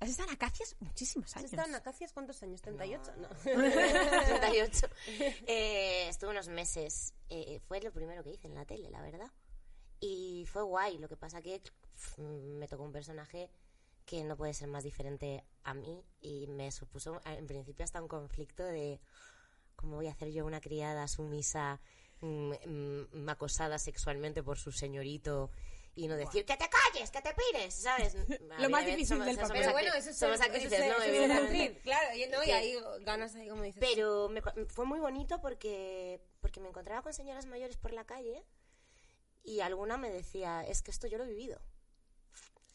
[0.00, 1.52] Has estado en Acacias muchísimos años.
[1.52, 2.62] ¿Están acacias cuántos años?
[2.62, 3.16] ¿38?
[3.16, 3.28] No.
[3.28, 4.88] 38.
[5.46, 7.14] Eh, estuve unos meses.
[7.30, 9.30] eh, fue lo primero que hice en la tele, la verdad.
[10.00, 10.98] Y fue guay.
[10.98, 11.60] Lo que pasa que
[12.18, 13.50] me tocó un personaje
[14.08, 18.08] que no puede ser más diferente a mí y me supuso en principio hasta un
[18.08, 19.00] conflicto de
[19.76, 21.78] cómo voy a hacer yo una criada sumisa
[22.22, 22.52] mm,
[23.12, 25.50] mm, acosada sexualmente por su señorito
[25.94, 28.14] y no decir que te calles, que te pires, ¿sabes?
[28.58, 29.60] Lo más difícil del papel.
[29.60, 31.34] Pero bueno, eso es somos actrices, ¿no?
[31.34, 33.80] actriz, Claro, y, no, y ahí ganas ahí como dices.
[33.80, 38.42] Pero me fue muy bonito porque, porque me encontraba con señoras mayores por la calle
[39.42, 41.60] y alguna me decía, es que esto yo lo he vivido.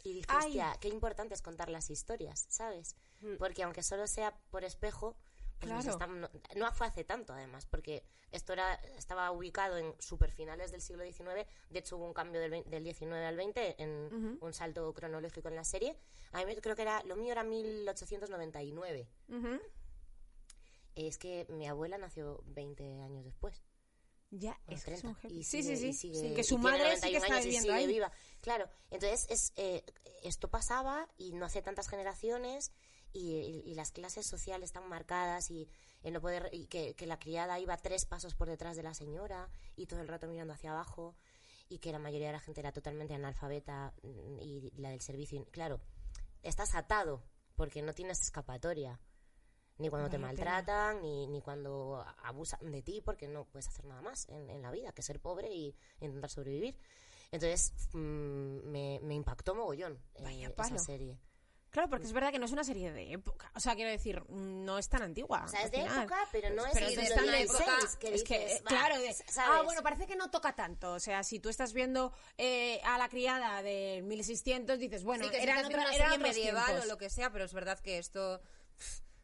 [0.03, 0.47] Y dije, Ay.
[0.47, 2.95] hostia, qué importante es contar las historias, ¿sabes?
[3.21, 3.37] Mm.
[3.37, 5.15] Porque aunque solo sea por espejo,
[5.59, 6.07] pues Claro.
[6.07, 11.03] no, no fue hace tanto además, porque esto era, estaba ubicado en superfinales del siglo
[11.05, 14.93] XIX, de hecho hubo un cambio del, vein- del 19 al 20 en un salto
[14.93, 15.97] cronológico en la serie.
[16.33, 19.07] A mí creo que era, lo mío era 1899.
[19.29, 19.59] Ujú.
[20.95, 23.63] Es que mi abuela nació 20 años después.
[24.35, 25.33] Ya, es que es 30, un jefe.
[25.35, 26.13] y Sí, sigue- sí, sí.
[26.13, 27.87] sigue- sí, Que su madre sí que 91 está años y viviendo sigue ahí.
[27.87, 28.11] viva.
[28.41, 29.83] Claro, entonces es, eh,
[30.23, 32.71] esto pasaba y no hace tantas generaciones
[33.11, 35.69] y, y- y las clases sociales están marcadas y,
[36.01, 38.93] el no poder, y que, que la criada iba tres pasos por detrás de la
[38.95, 41.15] señora y todo el rato mirando hacia abajo
[41.69, 45.45] y que la mayoría de la gente era totalmente analfabeta mm, y la del servicio.
[45.51, 45.79] Claro,
[46.41, 47.23] estás atado
[47.55, 48.99] porque no tienes escapatoria.
[49.83, 54.01] Ni cuando te maltratan, ni, ni cuando abusan de ti, porque no puedes hacer nada
[54.01, 56.77] más en, en la vida que ser pobre y intentar sobrevivir.
[57.31, 57.97] Entonces mm,
[58.69, 60.79] me, me impactó mogollón eh, Vaya esa palo.
[60.79, 61.19] serie.
[61.69, 63.51] Claro, porque es verdad que no es una serie de época.
[63.55, 65.43] O sea, quiero decir, no es tan antigua.
[65.45, 66.03] O sea, es de final.
[66.03, 68.99] época, pero no es Pero es de 2006, época, que es que, eh, va, claro,
[68.99, 70.93] de- ah, bueno, parece que no toca tanto.
[70.93, 75.31] O sea, si tú estás viendo eh, a la criada de 1600, dices, bueno, sí,
[75.31, 76.85] que si otra- una serie medieval tiempos.
[76.85, 78.39] o lo que sea, pero es verdad que esto...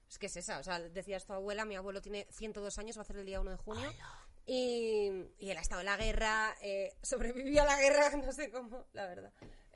[0.09, 3.01] Es que es esa, o sea, decías tu abuela, mi abuelo tiene 102 años, va
[3.01, 3.93] a hacer el día 1 de junio.
[4.47, 8.49] Y, y él ha estado en la guerra, eh, sobrevivió a la guerra, no sé
[8.49, 9.31] cómo, la verdad.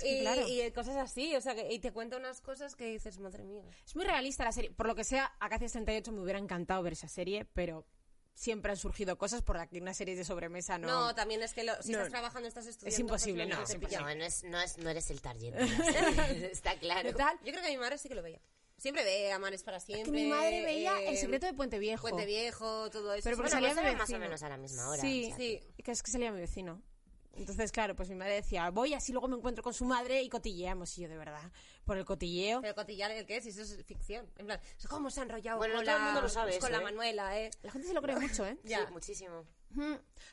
[0.00, 0.46] que y, claro.
[0.46, 3.64] y cosas así, o sea, que, y te cuenta unas cosas que dices, madre mía.
[3.84, 4.70] Es muy realista la serie.
[4.70, 7.84] Por lo que sea, Acacias 38 me hubiera encantado ver esa serie, pero
[8.34, 10.88] siempre han surgido cosas por aquí una serie de sobremesa no...
[10.88, 11.98] No, también es que lo- si No.
[11.98, 12.94] estás trabajando, estás estudiando.
[12.94, 13.80] Es imposible, pues no, es.
[13.92, 15.54] No, no, es, no, es, no eres el target.
[16.52, 17.10] Está claro.
[17.10, 18.40] Yo creo que mi madre sí que lo veía.
[18.76, 20.06] Siempre ve Amares para siempre.
[20.06, 22.02] que mi madre veía eh, El secreto de Puente Viejo.
[22.08, 23.22] Puente Viejo, todo eso.
[23.24, 25.00] Pero porque Bueno, salía pues mi más o menos a la misma hora.
[25.00, 25.60] Sí, o sea, sí.
[25.82, 26.82] que es que salía mi vecino.
[27.36, 30.28] Entonces, claro, pues mi madre decía, voy así luego me encuentro con su madre y
[30.28, 30.96] cotilleamos.
[30.98, 31.50] Y yo, de verdad,
[31.84, 32.60] por el cotilleo.
[32.60, 34.26] Pero cotillar el qué es, eso es ficción.
[34.36, 36.68] En plan, ¿cómo se ha enrollado Bueno, con, todo el la, mundo lo sabe con
[36.68, 36.84] eso, la ¿eh?
[36.84, 37.50] Manuela, eh?
[37.62, 38.58] La gente se lo cree mucho, ¿eh?
[38.64, 38.86] Ya.
[38.86, 39.44] Sí, muchísimo.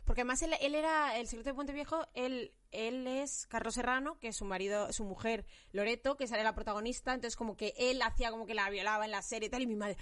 [0.05, 4.19] Porque además él, él era el secreto de Puente Viejo, él, él es Carlos Serrano,
[4.19, 8.01] que es su marido, su mujer Loreto, que sale la protagonista, entonces como que él
[8.03, 9.97] hacía como que la violaba en la serie y tal, y mi madre,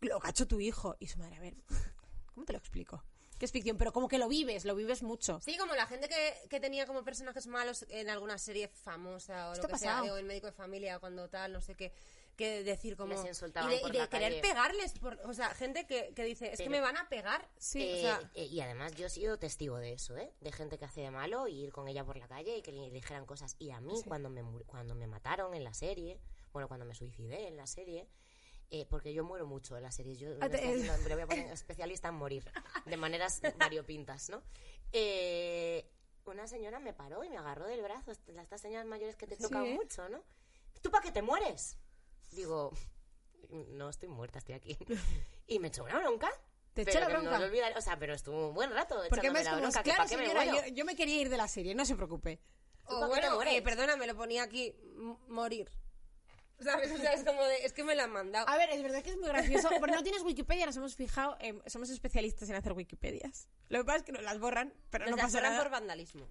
[0.00, 0.96] lo, lo cachó tu hijo.
[1.00, 1.54] Y su madre, a ver,
[2.32, 3.04] ¿cómo te lo explico?
[3.38, 5.40] Que es ficción, pero como que lo vives, lo vives mucho.
[5.40, 9.52] Sí, como la gente que, que tenía como personajes malos en alguna serie famosa o
[9.52, 10.14] Esto lo que sea, pasado.
[10.14, 11.92] o el médico de familia, cuando tal, no sé qué,
[12.36, 13.14] que decir como...
[13.14, 14.40] Les insultaban y de, por y de la querer calle.
[14.42, 17.48] pegarles, por, o sea, gente que, que dice, es que me van a pegar.
[17.58, 20.32] Sí, Eh, o sea, eh, y además yo he sido testigo de eso, ¿eh?
[20.40, 22.70] De gente que hace de malo y ir con ella por la calle y que
[22.72, 23.56] le dijeran cosas.
[23.58, 26.20] Y a mí, cuando, me, cuando me mataron en la serie,
[26.52, 28.06] bueno, cuando me suicidé en la serie,
[28.70, 31.22] eh, porque yo muero mucho en las series, yo me, Ah, estoy haciendo- me voy
[31.22, 32.44] a poner especialista en morir,
[32.84, 34.42] de maneras variopintas, ¿no?
[34.92, 35.90] Eh,
[36.24, 39.36] una señora me paró y me agarró del brazo, est- estas señoras mayores que te
[39.36, 39.42] Sí.
[39.42, 40.22] tocan mucho, ¿no?
[40.82, 41.78] ¿Tú para qué te mueres?
[42.32, 42.72] Digo,
[43.50, 44.76] no estoy muerta, estoy aquí.
[45.46, 46.30] Y me echó una bronca.
[46.74, 47.30] ¿Te echó pero la que bronca?
[47.32, 49.78] No lo olvidaré, o sea, pero estuvo un buen rato Porque me la como, bronca,
[49.82, 50.66] que claro, ¿para qué me señora, muero?
[50.68, 52.38] yo, yo me quería ir de la serie, no se preocupe.
[52.88, 54.74] ¿Tú o bueno, eh, perdona, me lo ponía aquí,
[55.28, 55.70] morir.
[56.60, 56.90] ¿Sabes?
[56.90, 58.48] O sea, es como de, es que me la han mandado.
[58.48, 61.36] A ver, es verdad que es muy gracioso, pero no tienes Wikipedia, nos hemos fijado,
[61.40, 63.48] eh, somos especialistas en hacer Wikipedias.
[63.68, 65.62] Lo que pasa es que nos las borran, pero Nos no las pasa borran nada.
[65.64, 66.28] por vandalismo.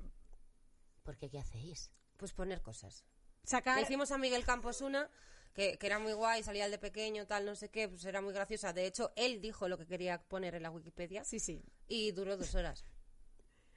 [1.03, 1.91] ¿Por qué qué hacéis?
[2.17, 3.05] Pues poner cosas.
[3.43, 3.77] Sacar...
[3.77, 5.09] Le hicimos a Miguel Campos una
[5.53, 8.21] que, que era muy guay, salía el de pequeño, tal, no sé qué, pues era
[8.21, 8.73] muy graciosa.
[8.73, 11.63] De hecho, él dijo lo que quería poner en la Wikipedia Sí, sí.
[11.87, 12.83] y duró dos horas.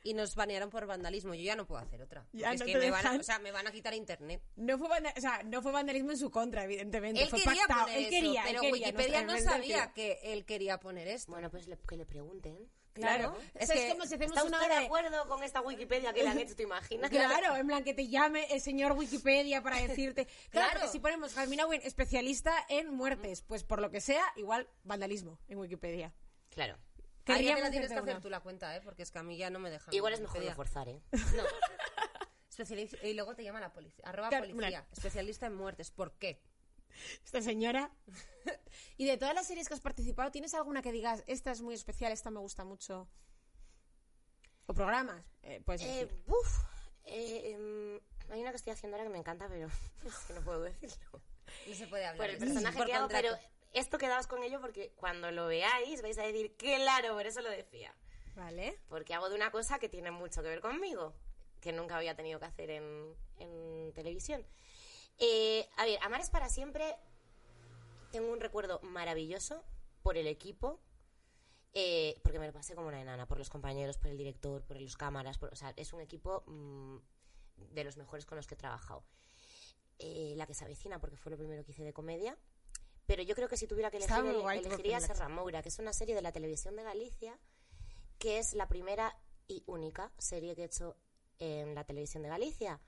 [0.03, 1.35] Y nos banearon por vandalismo.
[1.35, 2.27] Yo ya no puedo hacer otra.
[2.33, 4.43] Ya es no que me van, a, o sea, me van a quitar internet.
[4.57, 7.23] No fue, o sea, no fue vandalismo en su contra, evidentemente.
[7.23, 7.83] Él fue quería pactado.
[7.83, 11.31] poner él eso, quería, él pero quería, Wikipedia no sabía que él quería poner esto.
[11.33, 12.57] Bueno, pues le- que le pregunten.
[12.95, 13.37] Claro.
[13.55, 14.87] Es Es, que como si hacemos ¿Está una usted de hora de...
[14.87, 17.09] acuerdo con esta Wikipedia que le han hecho, te imaginas?
[17.09, 20.25] Claro, en plan que te llame el señor Wikipedia para decirte.
[20.25, 20.71] Claro, Claro.
[20.81, 25.39] porque si ponemos Jasmine Owen, especialista en muertes, pues por lo que sea, igual vandalismo
[25.49, 26.13] en Wikipedia.
[26.51, 26.79] Claro.
[27.35, 28.21] Ahí te la tienes que hacer una.
[28.21, 28.81] tú la cuenta, ¿eh?
[28.83, 29.93] Porque es que a mí ya no me dejan.
[29.95, 31.01] Igual es mejor no forzar, ¿eh?
[31.37, 31.43] No.
[32.51, 34.05] Especializ- y luego te llama la policía.
[34.07, 34.87] Arroba Claro, policía.
[34.93, 35.90] Especialista en muertes.
[35.90, 36.43] ¿Por qué?
[37.25, 37.90] Esta señora.
[38.99, 41.75] y de todas las series que has participado, ¿tienes alguna que digas, esta es muy
[41.75, 43.09] especial, esta me gusta mucho?
[44.66, 45.25] ¿O programas?
[45.43, 46.23] Eh, puedes Eh, decir.
[46.27, 46.64] uf,
[47.05, 49.69] eh, em, hay una que estoy haciendo ahora que me encanta, pero
[50.05, 51.23] es que no puedo decirlo.
[51.66, 52.16] No se puede hablar.
[52.27, 53.37] Por el personaje Por que hago, pero
[53.72, 57.50] esto quedaos con ello porque cuando lo veáis vais a decir, claro, por eso lo
[57.50, 57.94] decía.
[58.37, 58.78] Vale.
[58.88, 61.14] Porque hago de una cosa que tiene mucho que ver conmigo,
[61.61, 64.46] que nunca había tenido que hacer en, en televisión.
[65.18, 66.96] Eh, a ver, Amar es para siempre.
[68.12, 69.62] Tengo un recuerdo maravilloso
[70.02, 70.80] por el equipo,
[71.74, 74.80] eh, porque me lo pasé como una enana, por los compañeros, por el director, por
[74.80, 75.38] los cámaras.
[75.38, 76.96] por- o sea, es un equipo mm,
[77.74, 79.04] de los mejores con los que he trabajado.
[79.98, 82.37] Eh, la que se avecina, porque fue lo primero que hice de comedia.
[83.11, 84.14] Pero yo creo que si tuviera que elegir,
[84.68, 85.01] elegiría.
[85.01, 87.37] Serra Moura, que es una serie de la televisión de Galicia,
[88.18, 89.18] que es la primera
[89.49, 90.96] y única serie que he hecho
[91.40, 92.81] en la televisión de Galicia.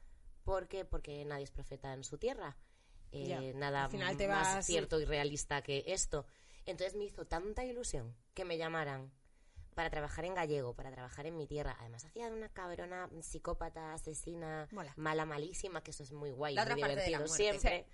[0.44, 0.85] ¿Por qué?
[0.85, 2.56] Porque nadie es profeta en su tierra.
[3.11, 6.24] Eh, Nada al final te más vas- cierto y realista que esto.
[6.66, 9.12] Entonces me hizo tanta ilusión que me llamaran
[9.74, 11.76] para trabajar en gallego, para trabajar en mi tierra.
[11.80, 14.92] Además hacía de una cabrona psicópata, asesina, Mola.
[14.96, 17.37] mala, malísima, que eso es muy guay, La muy divertido muerte.
[17.37, 17.87] siempre.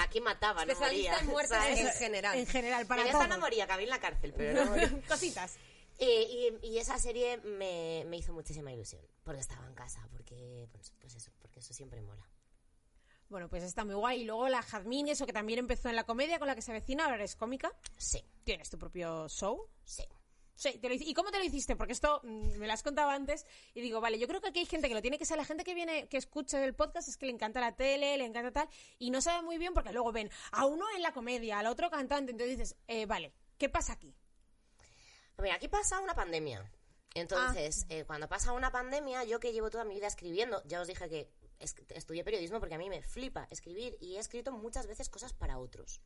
[0.00, 1.18] Aquí mataba, no moría.
[1.18, 1.80] en muertes ¿sabes?
[1.80, 2.38] en general.
[2.38, 3.26] En general, para todo.
[3.28, 4.90] no moría, cabía en la cárcel, pero no moría.
[5.08, 5.56] Cositas.
[5.98, 10.66] Eh, y, y esa serie me, me hizo muchísima ilusión, porque estaba en casa, porque
[10.72, 12.26] pues, pues eso, porque eso siempre mola.
[13.28, 14.22] Bueno, pues está muy guay.
[14.22, 16.70] Y luego la Jazmín, eso que también empezó en la comedia con la que se
[16.72, 17.72] avecina, ahora eres cómica.
[17.96, 19.68] Sí, Tienes tu propio show.
[19.84, 20.04] sí.
[20.54, 21.76] Sí, te lo hice- ¿y cómo te lo hiciste?
[21.76, 24.58] Porque esto mm, me lo has contado antes y digo, vale, yo creo que aquí
[24.60, 27.08] hay gente que lo tiene que saber, la gente que viene, que escucha el podcast
[27.08, 29.92] es que le encanta la tele, le encanta tal, y no sabe muy bien porque
[29.92, 33.68] luego ven a uno en la comedia, al otro cantante, entonces dices, eh, vale, ¿qué
[33.68, 34.14] pasa aquí?
[35.38, 36.70] Mira, aquí pasa una pandemia.
[37.14, 40.86] Entonces, eh, cuando pasa una pandemia, yo que llevo toda mi vida escribiendo, ya os
[40.86, 44.86] dije que es- estudié periodismo porque a mí me flipa escribir y he escrito muchas
[44.86, 46.00] veces cosas para otros.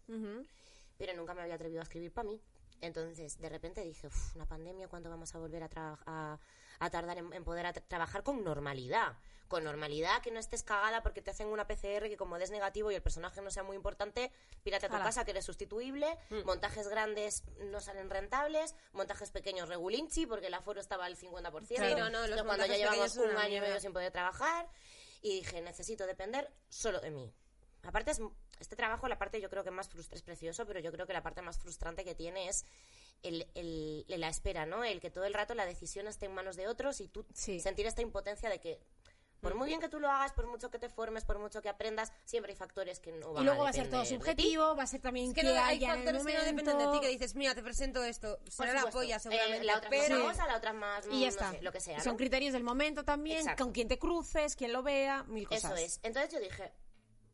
[0.99, 2.41] pero nunca me había atrevido a escribir para mí.
[2.81, 5.69] Entonces, de repente dije, "Uf, una pandemia, ¿cuándo vamos a volver a,
[6.07, 6.39] a,
[6.79, 9.17] a tardar en, en poder trabajar con normalidad?
[9.49, 12.91] Con normalidad, que no estés cagada porque te hacen una PCR que como des negativo
[12.91, 14.33] y el personaje no sea muy importante,
[14.65, 20.27] pírate a tu casa que eres sustituible, montajes grandes no salen rentables, montajes pequeños regulinchi
[20.27, 23.59] porque el aforo estaba al 50%, Sí, no, no, los cuando ya llevamos un año
[23.59, 24.69] y medio sin poder trabajar
[25.23, 27.33] y dije, necesito depender solo de mí.
[27.85, 28.21] Aparte, es,
[28.61, 31.13] este trabajo, la parte yo creo que más frustra, es precioso, pero yo creo que
[31.13, 32.65] la parte más frustrante que tiene es
[33.23, 34.85] el, el- la espera, ¿no?
[34.85, 37.61] El que todo el rato la decisión esté en manos de otros y tú Sí.
[37.61, 38.79] sentir esta impotencia de que
[39.41, 41.69] por muy bien que tú lo hagas, por mucho que te formes, por mucho que
[41.69, 44.83] aprendas, siempre hay factores que no van Y luego va a ser todo subjetivo, va
[44.83, 47.09] a ser también Es que que no, hay factores que no dependen de ti, que
[47.09, 50.03] dices, mira, te presento esto, será la polla Eh, seguramente, la otra pero...
[50.03, 51.51] es más famosa, la otra es más, Y ya no está.
[51.53, 52.17] sé, lo que sea, Son ¿no?
[52.17, 53.65] criterios del momento también, Exacto.
[53.65, 55.65] con quien te cruces, quien lo vea, mil cosas.
[55.65, 56.01] Eso es.
[56.03, 56.73] Entonces yo dije,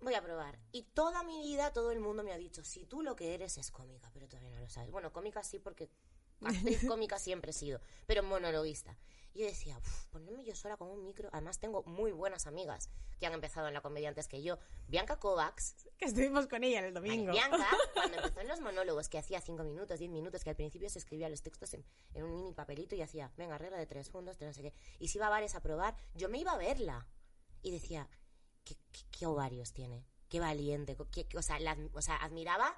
[0.02, 0.58] voy a probar.
[0.72, 3.56] Y toda mi vida todo el mundo me ha dicho, si tú lo que eres
[3.58, 4.90] es cómica, pero todavía no lo sabes.
[4.90, 5.90] Bueno, cómica sí porque
[6.44, 8.98] actriz cómica siempre he sido, pero monologuista.
[9.34, 11.30] Y yo decía, uff, ponerme yo sola con un micro.
[11.32, 14.58] Además, tengo muy buenas amigas que han empezado en la comedia antes que yo.
[14.88, 15.88] Bianca Kovacs.
[15.96, 17.32] Que estuvimos con ella el domingo.
[17.32, 20.90] Bianca, cuando empezó en los monólogos, que hacía 5 minutos, 10 minutos, que al principio
[20.90, 24.10] se escribía los textos en, en, un mini papelito y hacía, venga, regla de tres,
[24.12, 24.74] un, dos, tres, no sé qué.
[24.98, 27.06] Y si iba a bares a probar, yo me iba a verla.
[27.62, 28.10] Y decía,
[28.64, 30.04] ¿qué, qué, qué ovarios tiene?
[30.28, 30.96] Qué valiente.
[31.10, 32.76] Qué, o, sea, la, o sea, admiraba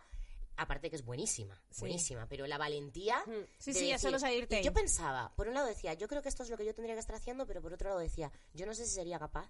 [0.57, 1.81] aparte que es buenísima, sí.
[1.81, 3.25] buenísima, pero la valentía.
[3.59, 4.63] Sí, sí, ya solo salirte.
[4.63, 6.95] yo pensaba, por un lado decía, yo creo que esto es lo que yo tendría
[6.95, 9.49] que estar haciendo, pero por otro lado decía, yo no sé si sería capaz,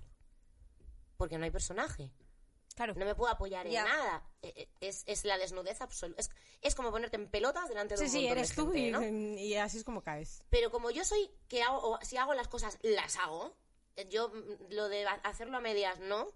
[1.16, 2.11] porque no hay personaje.
[2.75, 2.94] Claro.
[2.97, 3.83] No me puedo apoyar ya.
[3.83, 4.23] en nada.
[4.81, 6.20] Es, es la desnudez absoluta.
[6.20, 8.73] Es, es, como ponerte en pelotas delante de sí, un sí, montón eres de tú
[8.73, 9.03] gente, y, ¿no?
[9.40, 10.42] y, así es como caes.
[10.51, 13.55] Pero como yo soy que hago, o si hago las cosas, las hago.
[14.11, 14.33] Yo
[14.71, 16.29] lo de hacerlo a medias, no.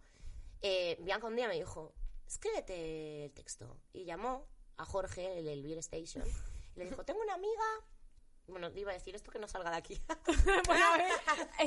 [0.62, 1.92] Eh, Bianca un día me dijo,
[2.26, 3.80] escríbete el texto.
[3.92, 6.24] Y llamó a Jorge, el del Beer Station,
[6.74, 7.64] y le dijo, tengo una amiga...
[8.46, 10.00] Bueno, iba a decir esto que no salga de aquí.
[10.66, 11.10] bueno, a ver,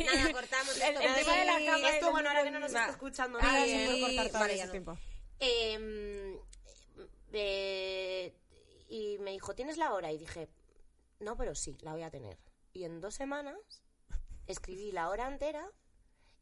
[0.03, 1.89] Nada, cortamos el, el tema de la cama.
[1.91, 3.77] Esto, bueno, ahora que no nos está escuchando nadie.
[3.77, 4.71] sí puedo cortar todo Vale, no.
[4.71, 4.97] tiempo.
[5.39, 6.39] Eh,
[7.33, 8.35] eh,
[8.89, 10.11] y me dijo, ¿tienes la hora?
[10.11, 10.49] Y dije,
[11.19, 12.39] no, pero sí, la voy a tener.
[12.73, 13.57] Y en dos semanas
[14.47, 15.69] escribí la hora entera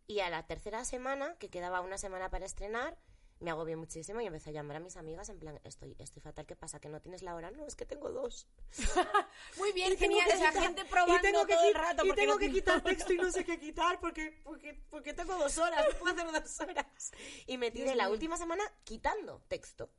[0.10, 2.98] y a la tercera semana, que quedaba una semana para estrenar,
[3.40, 6.48] me agobié muchísimo y empecé a llamar a mis amigas en plan, estoy, estoy fatal,
[6.48, 6.80] ¿qué pasa?
[6.82, 7.52] ¿Que no tienes la hora?
[7.52, 8.48] No, es que tengo dos.
[9.58, 12.06] Muy bien, genial, que quitar- gente probando y tengo que todo el rato.
[12.06, 15.38] Y tengo no que quitar texto y no sé qué quitar porque, porque, porque tengo
[15.38, 17.12] dos horas, no puedo hacer dos horas.
[17.46, 19.92] Y me tiré la última semana quitando texto.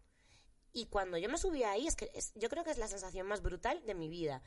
[0.73, 3.27] Y cuando yo me subí ahí, es que es- yo creo que es la sensación
[3.29, 4.43] más brutal de mi vida.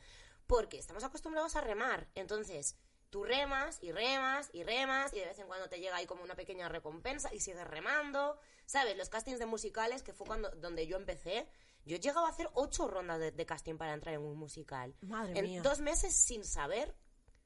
[0.46, 2.08] Porque estamos acostumbrados a remar.
[2.14, 2.76] Entonces,
[3.14, 6.24] tú remas y remas y remas y de vez en cuando te llega ahí como
[6.24, 8.36] una pequeña recompensa y sigues remando.
[8.66, 8.96] ¿Sabes?
[8.96, 11.46] Los castings de musicales, que fue cuando donde yo empecé,
[11.84, 14.96] yo he llegado a hacer ocho rondas de, de casting para entrar en un musical.
[15.02, 15.62] Madre en mía.
[15.62, 16.92] dos meses sin saber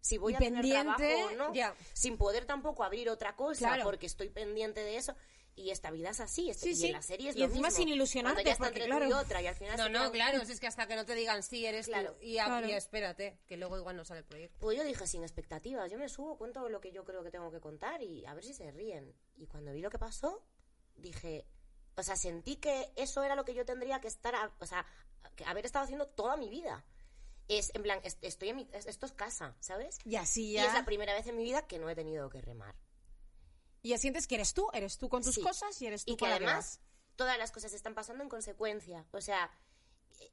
[0.01, 1.53] si voy Y a tener trabajo o no.
[1.53, 1.75] ya.
[1.93, 3.85] Sin poder tampoco abrir otra cosa Claro.
[3.85, 5.15] porque estoy pendiente de eso.
[5.59, 6.51] Y esta vida es así.
[6.51, 6.87] este- Sí, y sí.
[6.87, 7.77] en la serie es Y lo encima mismo.
[7.83, 9.99] sin ilusionarte, Cuando ya está porque, entre tú y otra y al final No, no,
[9.99, 12.23] quedan- claro, si es que hasta que no te digan sí eres Claro, tú.
[12.23, 12.69] Y, a- claro.
[12.69, 14.57] y espérate, que luego igual no sale el proyecto.
[14.61, 17.51] Pues yo dije, sin expectativas, yo me subo, cuento lo que yo creo que tengo
[17.51, 19.15] que contar y a ver si se ríen.
[19.37, 20.45] Y cuando vi lo que pasó,
[20.95, 21.45] dije,
[21.97, 24.87] o sea, sentí que eso era lo que yo tendría que estar, a- o sea,
[25.35, 26.85] que haber estado haciendo toda mi vida.
[27.49, 29.99] Es, en plan, es- estoy en mi, es- esto es casa, ¿sabes?
[30.05, 30.67] Y así Y ya.
[30.67, 32.77] es la primera vez en mi vida que no he tenido que remar.
[33.83, 35.43] Y ya sientes que eres tú, eres tú con tus Sí.
[35.43, 36.81] cosas y eres tú Y que con además
[37.17, 39.05] todas las cosas están pasando en consecuencia.
[39.13, 39.51] O sea,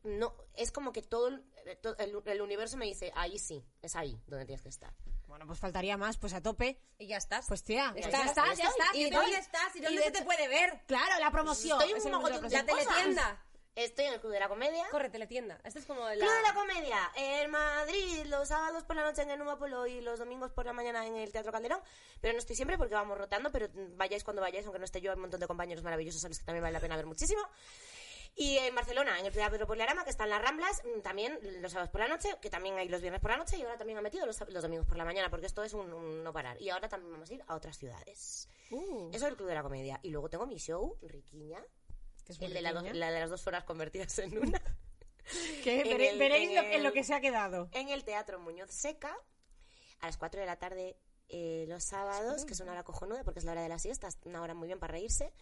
[0.04, 3.64] no es como que todo el, eh, to- el- el universo me dice, ahí sí,
[3.82, 4.94] es ahí donde tienes que estar.
[5.28, 6.80] Bueno, pues faltaría más, pues a tope.
[7.00, 7.46] Y ya estás.
[7.48, 8.82] Pues tía, Ya ya, está, está, ya ya estoy.
[8.86, 8.98] está.
[8.98, 9.76] ¿Y ¿Y dónde estás?
[9.76, 10.84] ¿Y dónde se te puede ver?
[10.88, 11.82] Claro, la promoción.
[11.82, 13.46] Estoy Es un de la teletienda.
[13.76, 14.86] Estoy en el Club de la Comedia.
[14.90, 15.60] Corre, teletienda.
[15.66, 16.16] Este es como la...
[16.16, 19.86] Club de la Comedia en Madrid, los sábados por la noche en el Nuevo Polo
[19.86, 21.82] y los domingos por la mañana en el Teatro Calderón.
[22.22, 25.12] Pero no estoy siempre porque vamos rotando, pero vayáis cuando vayáis, aunque no esté yo,
[25.12, 27.42] hay un montón de compañeros maravillosos a los que también vale la pena ver muchísimo.
[28.38, 31.72] Y en Barcelona, en el Teatro Poliarama, que está en las Ramblas, mm, también los
[31.72, 33.98] sábados por la noche, que también hay los viernes por la noche, y ahora también
[33.98, 36.62] han metido los, los domingos por la mañana, porque esto es un, un no parar.
[36.62, 38.50] Y ahora también vamos a ir a otras ciudades.
[38.72, 40.00] Uh, Eso es el Club de la Comedia.
[40.04, 41.64] Y luego tengo mi show, Riquiña,
[42.30, 43.00] el de, la do- pequeña.
[43.00, 44.62] la de las dos horas convertidas en una.
[45.64, 47.68] Que el- veréis en lo, en lo el- que se ha quedado.
[47.72, 49.18] en el Teatro Muñoz Seca
[50.02, 50.98] a las 4 de la tarde
[51.30, 54.08] eh, los sábados, que es una hora cojonuda porque es la hora de la siesta,
[54.08, 55.34] es una hora muy bien para reírse.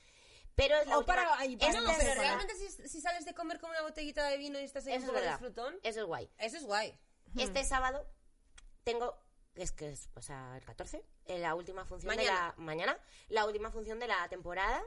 [0.55, 3.25] Pero es la O última- para- ay, para no es- Pero realmente si, si sales
[3.25, 5.77] de comer con una botellita de vino y estás ahí Eso un es de disfrutón,
[5.83, 6.29] Eso es guay.
[6.37, 6.97] eso es guay.
[7.37, 8.07] Este sábado
[8.85, 9.17] tengo,
[9.55, 12.53] es que es o sea, el 14, eh, la última función de Mañana.
[12.57, 14.81] la mañana, la última función de la temporada.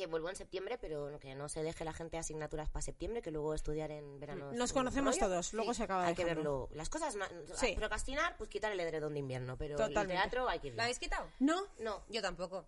[0.00, 3.30] Que vuelvo en septiembre, pero que no se deje la gente asignaturas para septiembre, que
[3.30, 4.50] luego estudiar en verano.
[4.52, 5.26] Nos conocemos rollo.
[5.28, 6.70] todos, luego Sí, se acaba Hay que verlo.
[6.72, 7.74] Las cosas, ma- Sí.
[7.76, 10.14] procrastinar, pues quitar el edredón de invierno, pero Totalmente.
[10.14, 10.74] el teatro hay que ir.
[10.74, 11.26] ¿La habéis quitado?
[11.38, 11.60] ¿No?
[11.80, 12.64] No, Yo tampoco.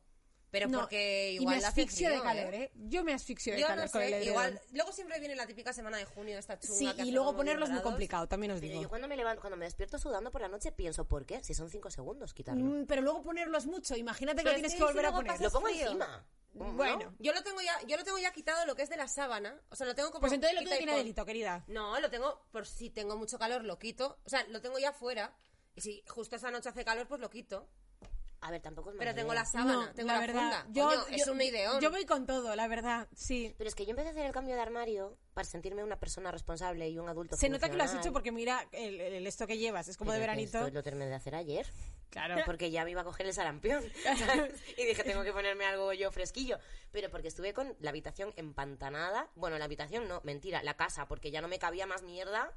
[0.52, 0.80] Pero no.
[0.80, 2.62] porque y igual me hace asfixio frío, de calor, ¿eh?
[2.64, 2.72] ¿eh?
[2.74, 4.60] Yo me asfixio de Yo calor no con el igual.
[4.72, 6.78] Luego siempre viene la típica semana de junio, esta chunga.
[6.78, 7.90] Sí, que y luego ponerlo es muy 10 grados.
[7.90, 8.82] complicado, también os pero digo.
[8.82, 11.42] yo cuando me levanto, cuando me despierto sudando por la noche pienso, ¿por qué?
[11.42, 12.62] Si son cinco segundos quitarlo.
[12.62, 13.96] Mm, pero luego ponerlo es mucho.
[13.96, 15.40] Imagínate que Pero lo es tienes que volver si a poner.
[15.40, 15.86] Lo pongo frío.
[15.86, 16.26] encima.
[16.52, 16.72] ¿no?
[16.74, 19.08] Bueno, Yo lo tengo ya, yo lo tengo ya quitado lo que es de la
[19.08, 19.58] sábana.
[19.70, 20.20] O sea, lo tengo como.
[20.20, 21.64] pues entonces lo tuyo y tiene delito, querida.
[21.66, 24.18] No, lo tengo por si tengo mucho calor, lo quito.
[24.26, 25.34] O sea, lo tengo ya fuera.
[25.74, 27.70] Y si justo esa noche hace calor, pues lo quito.
[28.44, 29.42] A ver, tampoco es mala Pero tengo idea.
[29.42, 30.40] la sábana, no, tengo la, la, verdad.
[30.64, 30.66] funda.
[30.72, 31.80] Yo, Coño, yo- es un ideón.
[31.80, 33.54] Yo voy con todo, la verdad, sí.
[33.56, 36.30] Pero es que yo empecé a hacer el cambio de armario para sentirme una persona
[36.32, 39.46] responsable y un adulto Se nota que lo has hecho porque mira el, el- esto
[39.46, 40.58] que llevas, es como de Pero veranito.
[40.58, 41.66] esto lo terminé de hacer ayer.
[42.10, 42.34] Claro.
[42.44, 43.82] Porque ya me iba a coger el sarampión.
[44.18, 44.60] ¿sabes?
[44.76, 46.58] y dije, tengo que ponerme algo yo fresquillo.
[46.90, 49.30] Pero porque estuve con la habitación empantanada.
[49.34, 52.52] Bueno, la habitación no, mentira, la casa, porque ya no me cabía más mierda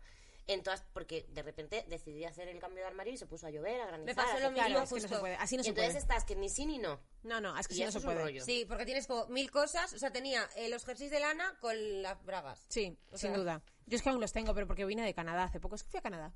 [0.48, 3.50] en todas, porque de repente decidí hacer el cambio de armario y se puso a
[3.50, 4.06] llover, a granizar.
[4.06, 5.36] Me pasó lo mismo, es que no se puede.
[5.36, 6.00] Así no Y se entonces puede.
[6.02, 7.00] estás que ni sí ni no.
[7.24, 8.24] No, no, es que Y sí no eso se es un puede.
[8.24, 8.44] rollo.
[8.46, 9.94] Sí, porque tienes como mil cosas.
[9.94, 12.64] O sea, tenía eh, los jerseys de lana con las bragas.
[12.70, 13.62] Sí, O sin sea- duda.
[13.88, 15.76] Yo es que aún los tengo, pero porque vine de Canadá hace poco.
[15.76, 16.34] Es que fui a Canadá.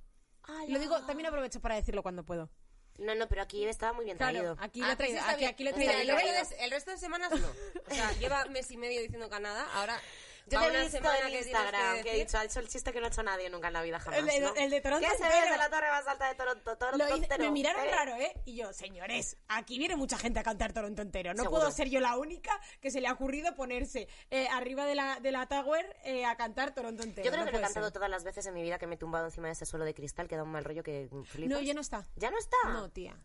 [0.68, 2.50] Lo digo, también aprovecho para decirlo cuando puedo.
[2.98, 4.56] No, no, pero aquí estaba muy bien traído.
[4.56, 5.52] Claro, aquí lo he Ah, está Aquí, bien.
[5.52, 6.18] aquí lo he Mira, traído.
[6.18, 7.48] el, resto de, el resto de semanas no.
[7.88, 9.68] O sea, lleva mes y medio diciendo Canadá.
[9.76, 10.02] Ahora.
[10.48, 10.98] Yo te he visto
[11.28, 13.50] en Instagram que, que he dicho, ha hecho el chiste que no ha hecho nadie
[13.50, 14.20] nunca en la vida jamás.
[14.20, 14.54] El de- ¿no?
[14.56, 16.78] el de Toronto ¿Qué se ve desde la torre más alta de Toronto?
[16.78, 17.44] Toronto hice- entero.
[17.44, 17.92] me miraron Eh.
[17.92, 18.34] raro, ¿eh?
[18.46, 21.34] Y yo, señores, aquí viene mucha gente a cantar Toronto entero.
[21.34, 21.62] No Seguro.
[21.62, 25.20] puedo ser yo la única que se le ha ocurrido ponerse eh, arriba de la,
[25.20, 27.26] de la Tower eh, a cantar Toronto entero.
[27.26, 27.94] Yo creo No que lo he cantado ser.
[27.94, 29.94] todas las veces en mi vida que me he tumbado encima de ese suelo de
[29.94, 31.50] cristal que da un mal rollo que flipas.
[31.58, 32.06] No, ya no está.
[32.16, 32.58] ¿Ya no está?
[32.70, 33.16] No, tía.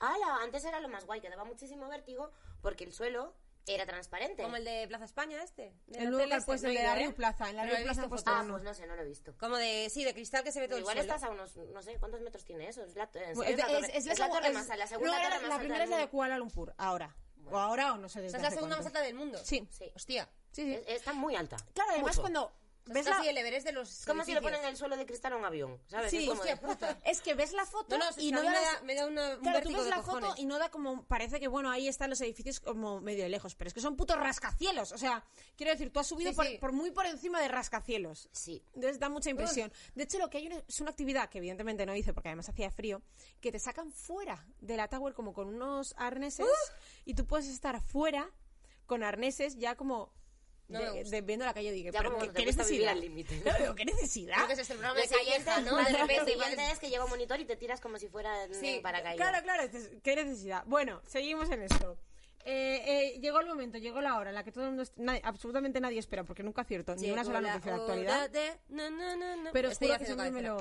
[0.00, 0.38] ¡Hala!
[0.42, 2.30] Antes era lo más guay, que daba muchísimo vértigo
[2.62, 3.34] porque el suelo
[3.74, 4.42] era transparente.
[4.42, 5.72] Como el de Plaza España, este.
[5.92, 6.94] El nuevo hotel que han el he de la.
[6.96, 7.50] Río Plaza.
[7.50, 8.52] En la Río Plaza han visto puesto Ah, uno.
[8.54, 9.34] pues no sé, no lo he visto.
[9.38, 11.14] Como de, sí, de cristal que se ve todo Igual el suelo.
[11.16, 12.82] estás a unos, no sé, ¿cuántos metros tiene eso?
[12.84, 14.32] Es la, en serio, Pues es la es- torre, es- es la es la segu-
[14.32, 15.96] torre es- más alta, la segunda no, torre la- más La alta primera es la
[15.98, 16.08] de.
[16.08, 17.14] Kuala Lumpur, ahora.
[17.50, 19.38] O ahora o no sé O desde sea, es la segunda más alta del mundo.
[19.42, 19.66] Sí.
[19.70, 19.90] Sí.
[19.96, 20.28] Hostia.
[20.52, 20.74] Sí, sí.
[20.74, 21.56] Es- está muy alta.
[21.72, 22.20] Claro, además Mucho.
[22.20, 22.52] cuando
[22.88, 23.30] Es ves casi la...
[23.30, 25.44] el Everest de los Es como si le ponen el suelo de cristal a un
[25.44, 26.10] avión, ¿sabes?
[26.10, 26.98] Sí, es como hostia de- puta.
[27.04, 29.06] Es que ves la foto No, no, y no da me la- da, me da
[29.06, 30.30] una, un Claro, tú ves de la cojones.
[30.30, 31.04] foto y no da como.
[31.04, 33.96] Parece que, bueno, ahí están los edificios como medio de lejos, pero es que son
[33.96, 34.92] putos rascacielos.
[34.92, 35.24] O sea,
[35.56, 36.58] quiero decir, tú has subido Sí, por, sí.
[36.58, 38.28] por muy por encima de rascacielos.
[38.32, 38.62] Sí.
[38.74, 39.72] Entonces da mucha impresión.
[39.94, 42.48] De hecho, lo que hay una- es una actividad que evidentemente no hice porque además
[42.48, 43.02] hacía frío,
[43.40, 46.46] que te sacan fuera de la tower como con unos arneses
[47.04, 48.30] y tú puedes estar fuera
[48.86, 50.12] con arneses ya como
[50.68, 51.72] No de- de- viendo la calle.
[51.72, 52.92] Digo, Ya pero ¿qué, te qué necesidad?
[52.92, 53.42] al límite.
[53.58, 54.34] Digo, ¿qué necesidad?
[54.36, 55.76] Creo que es este programa de calleja, ¿no?
[55.76, 56.48] De repente igual...
[56.50, 59.16] siguiente es que llega un monitor y te tiras como si fuera Sí, paracaídas.
[59.16, 59.68] Claro, claro,
[60.02, 60.62] qué necesidad.
[60.66, 61.96] Bueno, seguimos en esto.
[62.44, 65.20] Eh, eh, llegó el momento, llegó la hora en la que todo el mundo, nadie-
[65.24, 68.30] absolutamente nadie espera, porque nunca acierto ni una sola noticia de actualidad.
[68.30, 68.54] de-.
[69.52, 70.60] Pero Estoy que haciendo me lo-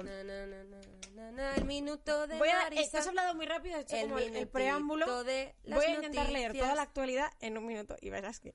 [1.55, 4.35] el minuto de Voy a, eh, has hablado muy rápido, has hecho El como el,
[4.35, 5.23] el preámbulo.
[5.23, 6.65] de Voy a intentar leer noticias.
[6.65, 8.53] toda la actualidad en un minuto y verás que.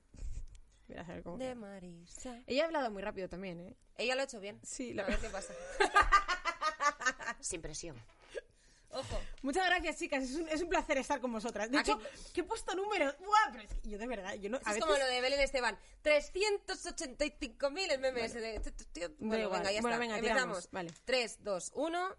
[0.89, 1.55] A de queda.
[1.55, 2.41] Marisa.
[2.47, 3.75] Ella ha hablado muy rápido también, ¿eh?
[3.97, 4.59] Ella lo ha hecho bien.
[4.63, 5.53] Sí, la A ver qué pasa.
[7.39, 7.95] Sin presión.
[8.89, 9.19] Ojo.
[9.41, 10.23] Muchas gracias, chicas.
[10.23, 11.71] Es un, es un placer estar con vosotras.
[11.71, 11.99] De hecho,
[12.31, 13.15] que he puesto números.
[13.19, 13.51] ¡Buah!
[13.51, 14.57] Pero es que yo de verdad, yo no.
[14.57, 15.79] Esto a es veces- como lo de Belén Esteban.
[16.03, 18.61] 385.000 el meme ese de...
[19.19, 19.61] Bueno, igual.
[19.61, 19.99] venga, ya Bueno, está.
[19.99, 20.69] venga, Empezamos.
[20.71, 20.91] Vale.
[21.05, 22.15] 3, 2, 1...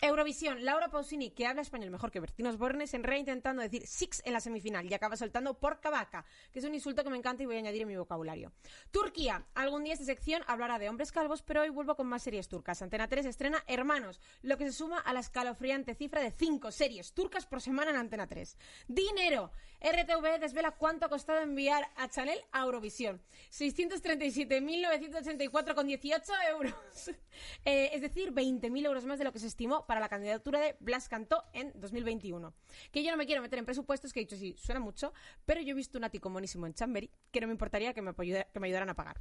[0.00, 4.22] Eurovisión, Laura Pausini, que habla español mejor que Bertín Osborne, se enreda intentando decir six
[4.24, 7.42] en la semifinal y acaba soltando porca vaca, que es un insulto que me encanta
[7.42, 8.52] y voy a añadir en mi vocabulario.
[8.90, 12.48] Turquía, algún día esta sección hablará de hombres calvos, pero hoy vuelvo con más series
[12.48, 12.82] turcas.
[12.82, 17.12] Antena 3 estrena Hermanos, lo que se suma a la escalofriante cifra de cinco series
[17.12, 18.56] turcas por semana en Antena 3.
[18.88, 23.20] Dinero, RTV desvela cuánto ha costado enviar a Chanel a Eurovisión.
[23.50, 26.74] 637.984,18 euros.
[27.64, 30.76] Eh, es decir, 20.000 euros más de lo que se estimó para la candidatura de
[30.80, 32.52] Blas Cantó en 2021.
[32.90, 35.12] Que yo no me quiero meter en presupuestos, que he dicho sí, suena mucho,
[35.46, 38.10] pero yo he visto un ático monísimo en Chambery que no me importaría que me,
[38.10, 39.20] apoyara- que me ayudaran a pagar.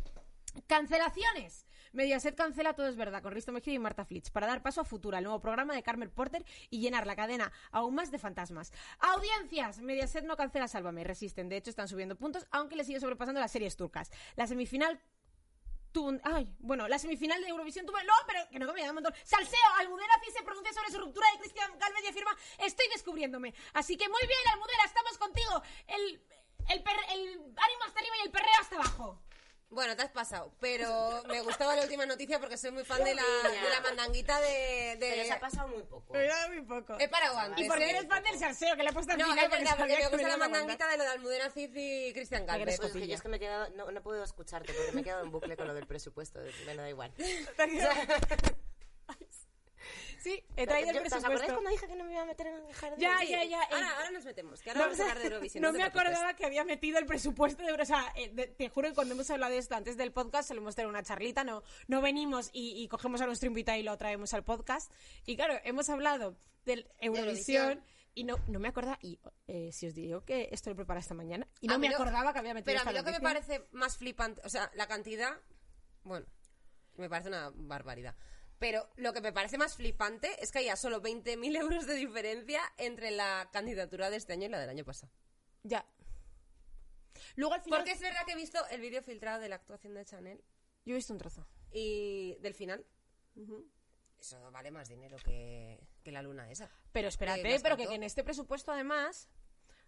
[0.65, 1.67] Cancelaciones.
[1.93, 4.85] Mediaset cancela Todo es Verdad con Risto Mejía y Marta Flitz para dar paso a
[4.85, 8.71] Futura, el nuevo programa de Carmen Porter y llenar la cadena aún más de fantasmas.
[8.99, 9.79] Audiencias.
[9.79, 11.49] Mediaset no cancela Sálvame, resisten.
[11.49, 14.11] De hecho, están subiendo puntos, aunque le sigue sobrepasando las series turcas.
[14.35, 15.01] La semifinal
[16.23, 17.97] Ay, bueno, la semifinal de Eurovisión tuvo...
[18.03, 19.13] No, pero que no me da un montón.
[19.23, 23.53] Salseo, Almudena sí se pronuncia sobre su ruptura de Cristian Galvez y afirma Estoy descubriéndome.
[23.73, 25.61] Así que muy bien, Almudena, estamos contigo.
[25.87, 26.21] El
[26.67, 29.23] ánimo hasta arriba y el perreo hasta abajo.
[29.69, 33.13] Bueno, te has pasado, pero me gustaba la última noticia porque soy muy fan de
[33.13, 34.95] la, de la mandanguita de...
[34.97, 34.97] de...
[34.97, 36.13] Pero se ha pasado muy poco.
[36.13, 36.95] Me da muy poco.
[36.99, 37.65] He parado antes.
[37.65, 37.89] Y porque ¿eh?
[37.89, 39.93] eres fan del salseo que le he puesto al No, final es porque verdad, porque
[39.93, 42.77] sabía me gusta la mandanguita de lo de Almudena Cid y Cristian Galvez.
[42.77, 45.01] Pues es que yo es que me he quedado, no, no puedo escucharte porque me
[45.01, 47.13] he quedado en bucle con lo del presupuesto, me da igual.
[50.19, 51.53] Sí, he traído el Yo- ¿Os acordáis presupuesto.
[51.53, 52.99] cuando dije que no me iba a meter en el jardín?
[52.99, 53.61] Ya, Sí, ya, ya.
[53.63, 55.61] Ahora, ahora nos metemos, que ahora vamos a hablar de Eurovisión.
[55.61, 57.71] no te me acordaba que había metido el presupuesto de.
[57.73, 60.47] O sea, eh, de- te juro que cuando hemos hablado de esto antes del podcast
[60.49, 63.97] solemos tener una charlita, no, no venimos y, y cogemos a nuestro invitado y lo
[63.97, 64.91] traemos al podcast.
[65.25, 67.61] Y claro, hemos hablado del Eurovisión.
[67.69, 67.83] Eurovisión.
[68.15, 71.13] Y no, no me acordaba, y eh, si os digo que esto lo preparé esta
[71.13, 73.03] mañana, y no A me lo- acordaba que había metido Pero a esta mí lo
[73.03, 73.57] que me noticia.
[73.59, 75.39] parece más flipante, o sea, la cantidad,
[76.03, 76.25] bueno,
[76.95, 78.15] me parece una barbaridad.
[78.59, 82.61] Pero lo que me parece más flipante es que haya solo 20.000 euros de diferencia
[82.77, 85.11] entre la candidatura de este año y la del año pasado.
[85.63, 85.85] Ya.
[87.35, 87.79] Luego al final...
[87.79, 90.43] Porque es verdad que he visto el vídeo filtrado de la actuación de Chanel
[90.85, 91.47] Yo he visto un trozo.
[91.71, 92.85] y del final.
[94.19, 96.69] Eso vale más dinero que, que la luna esa.
[96.91, 99.29] Pero espérate, Blas pero que, en este presupuesto además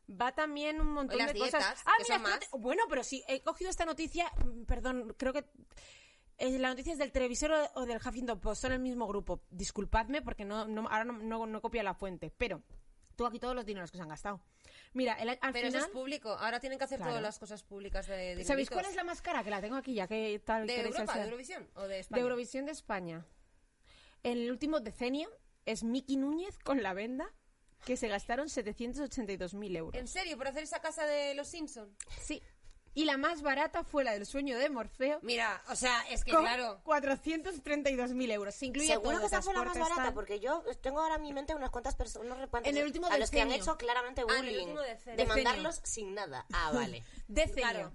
[0.10, 1.82] va también un montón las de cosas.
[1.86, 2.40] Ah, mira, más.
[2.52, 5.46] Bueno, pero sí, he cogido esta noticia, mm, perdón, creo que
[6.40, 9.42] la noticia es del televisor o, del Huffington Post, son el mismo grupo.
[9.50, 12.62] Disculpadme porque no, no- ahora no, no, no copio la fuente, pero
[13.16, 14.42] tú aquí todos los dineros que se han gastado.
[14.94, 16.30] Mira, el, al Pero eso final, es público.
[16.30, 17.12] Ahora tienen que hacer Claro.
[17.12, 19.44] todas las cosas públicas de ¿sabéis cuál es la más cara?
[19.44, 21.16] Que la tengo aquí ya, que tal ¿De Europa?
[21.16, 21.70] ¿De Eurovisión?
[21.76, 22.22] ¿O de De España?
[22.24, 23.26] Eurovisión de España.
[24.24, 25.30] En el último decenio
[25.66, 27.32] es Miki Núñez con la venda,
[27.86, 30.00] que se gastaron 782.000 euros.
[30.00, 30.38] ¿En serio?
[30.38, 31.96] ¿Por hacer esa casa de los Simpson?
[32.20, 32.42] Sí.
[32.96, 36.32] Y la más barata fue la del sueño de Morfeo, Mira, o sea, es que
[36.32, 36.82] con claro...
[36.86, 38.56] 432.000 euros.
[38.56, 40.14] Se incluye Seguro todo, que esa fue la más barata, tal.
[40.14, 43.30] porque yo tengo ahora en mi mente unas cuantas personas, En el último a los
[43.30, 45.18] que han hecho claramente Ah, en el bullying, último decenio.
[45.18, 45.36] de Decenio.
[45.46, 46.46] mandarlos sin nada.
[46.52, 47.04] Ah, vale.
[47.28, 47.62] Decenio.
[47.70, 47.92] Claro.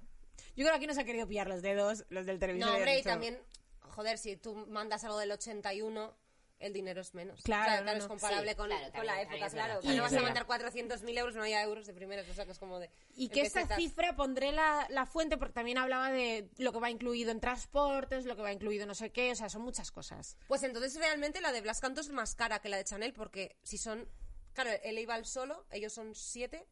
[0.57, 2.69] Yo creo que aquí no se han querido pillar los dedos, los del televisor.
[2.71, 3.39] No, hombre, y también,
[3.81, 6.15] joder, si tú mandas algo del 81,
[6.59, 7.43] el dinero es menos.
[7.43, 9.81] Claro, O sea, no, es comparable Sí, con, claro, con también, la época, claro.
[9.83, 12.59] no vas a mandar 400.000 euros, no había euros de primeras, o sea, que es
[12.59, 12.91] como de...
[13.17, 13.79] Y que esta pesetas.
[13.79, 18.25] cifra pondré la, la fuente porque también hablaba de lo que va incluido en transportes,
[18.25, 20.37] lo que va incluido no sé qué, o sea, son muchas cosas.
[20.49, 23.57] Pues entonces realmente la de Blas Canto es más cara que la de Chanel, porque
[23.63, 24.09] si son...
[24.55, 26.67] Claro, él iba al solo, ellos son siete.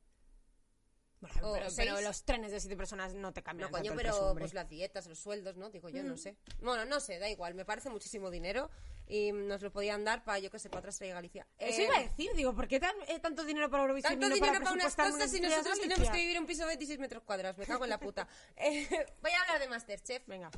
[1.23, 3.71] Bueno, O pero, los trenes de siete personas no te No, cambian.
[3.71, 4.43] coño, tanto el pero precio, hombre.
[4.43, 5.71] pues las dietas, los sueldos, ¿no?
[5.71, 6.07] Digo yo, Mm.
[6.09, 6.37] no sé.
[6.61, 8.69] Bueno, no sé, da igual, me parece muchísimo dinero
[9.07, 11.47] y nos lo podían dar para, yo que sé, para otra de Galicia.
[11.59, 14.29] Eso Eh, iba a decir, digo, ¿por qué tan- eh, tanto dinero para Eurovisión Tanto
[14.29, 16.67] no dinero para para unas cosas de nosotros tenemos que vivir en un piso de
[16.69, 17.57] 26 metros cuadrados.
[17.57, 18.27] Me cago en la puta.
[18.57, 18.89] Eh,
[19.23, 20.27] voy a hablar de Masterchef.
[20.27, 20.51] Venga.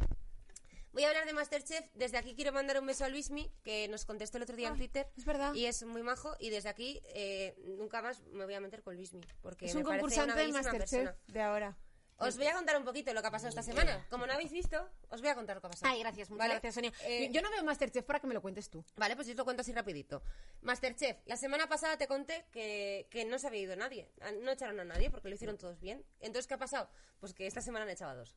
[0.95, 1.85] Voy a hablar de Masterchef.
[1.95, 4.75] Desde aquí quiero mandar un beso a Luismi, que nos contestó el otro día en
[4.75, 5.09] Ah, Twitter.
[5.17, 5.53] es verdad.
[5.53, 6.37] Y es muy majo.
[6.39, 9.21] Y desde aquí eh, nunca más me voy a meter con Luismi.
[9.43, 11.17] Porque Es un concursante bellísima Masterchef persona.
[11.27, 11.77] de ahora.
[12.19, 14.07] Os voy a contar un poquito lo que ha pasado esta semana.
[14.09, 15.93] Como no habéis visto, os voy a contar lo que ha pasado.
[15.93, 16.55] Ay, gracias, muchas ¿Vale?
[16.55, 16.93] gracias, Sonia.
[17.03, 18.85] Eh, Yo no veo Masterchef para que me lo cuentes tú.
[18.95, 20.23] Vale, pues yo os lo cuento así rapidito.
[20.63, 24.09] Masterchef, la semana pasada te conté que, que no se había ido nadie.
[24.21, 26.05] Ah, No echaron a nadie porque lo hicieron todos bien.
[26.21, 26.89] Entonces, ¿qué ha pasado?
[27.19, 28.37] Pues que esta semana han echado a dos.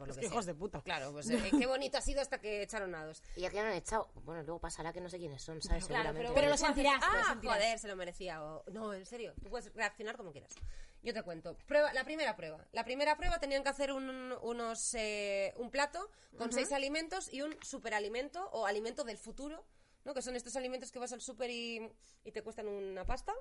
[0.00, 0.34] Por lo Es que que sea.
[0.34, 0.80] hijos de puta.
[0.80, 3.22] Claro, pues eh, qué bonito ha sido hasta que echaron a dos.
[3.36, 4.08] Y aquí han echado.
[4.24, 5.84] Bueno, luego pasará que no sé quiénes son, ¿sabes?
[5.84, 6.32] Claro, Seguramente.
[6.34, 7.54] Pero lo sentirás, lo Ah, sentirás".
[7.56, 8.42] joder, se lo merecía.
[8.42, 10.54] o- No, en serio, tú puedes reaccionar como quieras.
[11.02, 11.54] Yo te cuento.
[11.66, 12.64] Prueba, la primera prueba.
[12.72, 14.08] La primera prueba tenían que hacer un,
[14.40, 19.62] unos, eh, un plato con seis alimentos y un superalimento o alimento del futuro,
[20.06, 20.14] ¿no?
[20.14, 21.92] Que son estos alimentos que vas al súper y,
[22.24, 23.34] y te cuestan una pasta,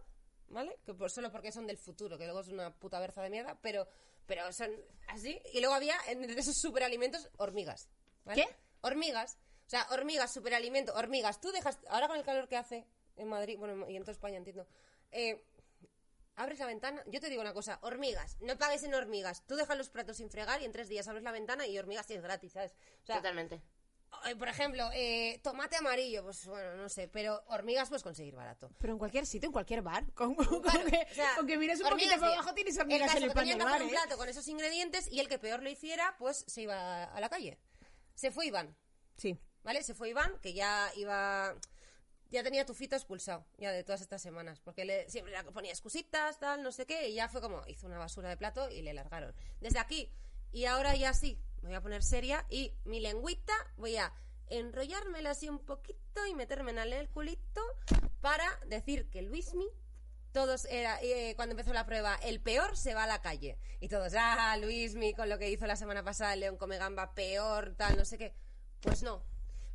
[0.50, 0.78] ¿vale?
[0.86, 3.58] Que por, solo porque son del futuro, que luego es una puta berza de mierda,
[3.62, 3.88] pero,
[4.30, 4.72] pero son
[5.08, 5.42] así.
[5.54, 7.90] Y luego había en esos superalimentos hormigas.
[8.24, 8.46] ¿vale?
[8.46, 8.56] ¿Qué?
[8.82, 9.40] Hormigas.
[9.66, 11.42] O sea, hormigas, superalimento, hormigas.
[11.42, 14.38] Tú dejas, ahora con el calor que hace en Madrid, bueno, y en toda España
[14.38, 14.68] entiendo,
[15.12, 15.44] eh,
[16.36, 19.46] abres la ventana, yo te digo una cosa, hormigas, no pagues en hormigas.
[19.48, 22.06] Tú dejas los platos sin fregar y en tres días abres la ventana y hormigas
[22.06, 22.74] tienes gratis, ¿sabes?
[23.04, 23.62] O sea, Totalmente.
[24.26, 28.70] Eh, por ejemplo, eh, tomate amarillo, pues bueno, no sé, pero hormigas puedes conseguir barato.
[28.78, 30.06] Pero en cualquier sitio, en cualquier bar.
[30.14, 32.76] Con, con Claro, que, o sea, con que mires un hormigas, poquito para abajo tienes
[32.76, 33.92] El hormigas caso en el pan del bar, hacer un ¿eh?
[33.92, 37.30] plato con esos ingredientes y el que peor lo hiciera, pues se iba a la
[37.30, 37.60] calle.
[38.16, 38.76] Se fue Iván,
[39.18, 39.38] Sí.
[39.64, 39.84] ¿vale?
[39.84, 41.56] Se fue Iván, que ya iba...
[42.32, 45.72] Ya tenía tu fito expulsado, ya de todas estas semanas, porque le, siempre le ponía
[45.72, 48.84] excusitas, tal, no sé qué, y ya fue como, hizo una basura de plato y
[48.84, 49.34] le largaron.
[49.62, 50.12] Desde aquí,
[50.52, 54.14] y ahora ya sí, voy a poner seria, y mi lengüita voy a
[54.50, 57.62] enrollármela así un poquito y meterme en el culito
[58.22, 59.68] para decir que Luismi,
[60.32, 63.58] todos era, eh, cuando empezó la prueba, el peor se va a la calle.
[63.80, 67.14] Y todos, ah, Luismi, con lo que hizo la semana pasada el León Come Gamba,
[67.14, 68.36] peor, tal, no sé qué.
[68.82, 69.24] Pues no.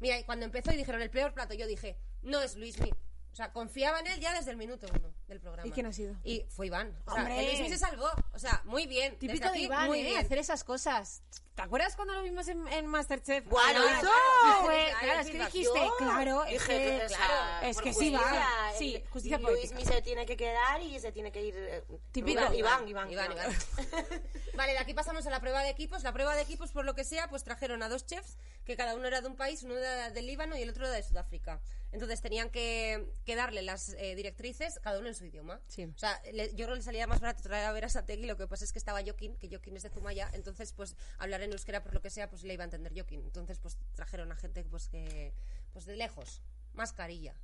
[0.00, 2.90] Mira, cuando empezó y dijeron el peor plato, yo dije, no es Luismi.
[3.32, 5.66] O sea, confiaba en él ya desde el minuto uno del programa.
[5.68, 6.14] ¿Y quién ha sido?
[6.24, 6.96] Y fue Iván.
[7.06, 8.08] O sea, el se salvó.
[8.32, 9.12] O sea, muy bien.
[9.12, 10.04] Desde Típico de aquí, Iván, muy ¿eh?
[10.04, 10.24] bien.
[10.24, 11.22] Hacer esas cosas.
[11.54, 13.44] ¿Te acuerdas cuando lo vimos en, en Masterchef?
[13.46, 14.10] Bueno, Claro, eso.
[14.42, 18.72] claro, fue- claro, es que dijiste, claro, es que, claro, es que sí va.
[18.76, 19.92] Sí, justicia Luis política.
[19.94, 21.54] Se tiene que quedar y se tiene que ir.
[21.56, 22.40] eh, Típico.
[22.52, 23.10] Iván, Iván, Iván.
[23.12, 23.54] Iván, Iván.
[24.56, 26.02] vale, de aquí pasamos a la prueba de equipos.
[26.02, 28.96] La prueba de equipos, por lo que sea, pues trajeron a dos chefs, que cada
[28.96, 31.60] uno era de un país, uno era del Líbano y el otro era de Sudáfrica.
[31.92, 35.60] Entonces tenían que, que darle las eh, directrices, cada uno en su idioma.
[35.68, 35.84] Sí.
[35.84, 38.26] O sea, le- yo creo que le salía más barato traer a ver a Sategui,
[38.26, 41.42] lo que pasa es que estaba Joaquín, que Joaquín es de Zumaya, entonces pues hablar
[41.42, 43.22] en euskera por lo que sea, pues le iba a entender Joaquín.
[43.24, 45.32] Entonces pues trajeron a gente pues que,
[45.72, 46.42] pues de lejos,
[46.72, 47.34] mascarilla.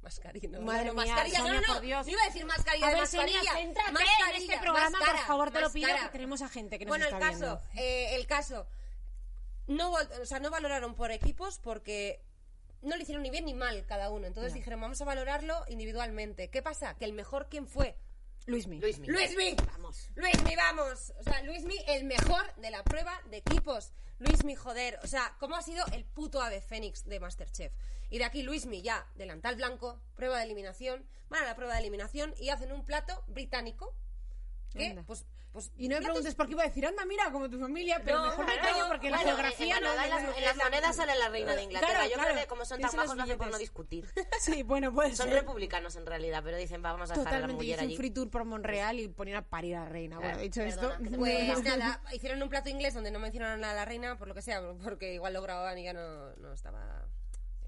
[0.00, 2.06] Mascarilla, no, Madre no, mía, mascarilla, Sonia, no, no, por Dios.
[2.06, 3.60] iba a decir mascarilla A ver, Sonia, mascarilla.
[3.60, 6.90] en mascarilla, este programa, por favor, te lo pido, que tenemos a gente que nos
[6.92, 7.38] bueno, está el caso,
[7.74, 7.82] viendo.
[7.82, 8.68] eh, el caso,
[9.66, 12.22] no, o sea, no valoraron por equipos porque
[12.82, 14.26] no le hicieron ni bien ni mal cada uno.
[14.26, 16.48] Entonces dijeron, vamos a valorarlo individualmente.
[16.50, 16.96] ¿Qué pasa?
[16.96, 17.96] Que el mejor, ¿quién fue?
[18.46, 18.80] Luismi.
[18.80, 19.06] Luismi.
[19.08, 19.56] Luismi.
[19.72, 20.08] Vamos.
[20.14, 21.12] Luismi, vamos.
[21.18, 23.92] O sea, Luismi, el mejor de la prueba de equipos.
[24.18, 24.98] Luismi, joder.
[25.02, 27.72] O sea, ¿cómo ha sido el puto ave fénix de Masterchef?
[28.08, 31.06] Y de aquí Luismi ya, delantal blanco, prueba de eliminación.
[31.28, 33.94] Van a la prueba de eliminación y hacen un plato británico.
[34.72, 34.88] ¿Qué?
[34.88, 35.02] Anda.
[35.06, 37.58] Pues, pues Y no me preguntes por qué iba a decir, anda, mira, como tu
[37.58, 39.88] familia, pero No, mejor me callo porque la Bueno, geografía en, no...
[39.90, 41.92] Canadá, en las, en las monedas sale la reina de Inglaterra.
[41.94, 42.30] Claro, Yo claro.
[42.30, 44.06] creo que como son tan majos lo hacen por no discutir.
[44.40, 45.40] Sí, bueno, puede Son ser.
[45.40, 47.88] republicanos en realidad, pero dicen, va, vamos a dejar a la Totalmente, mujer hice un
[47.88, 47.96] allí.
[47.96, 50.18] free tour por Monreal y ponían a parir a la reina.
[50.18, 51.16] Bueno, dicho perdona, esto...
[51.18, 54.42] Pues nada, hicieron un plato inglés donde no mencionaron a la reina, por lo que
[54.42, 57.06] sea, porque igual lo grababan y ya no, no estaba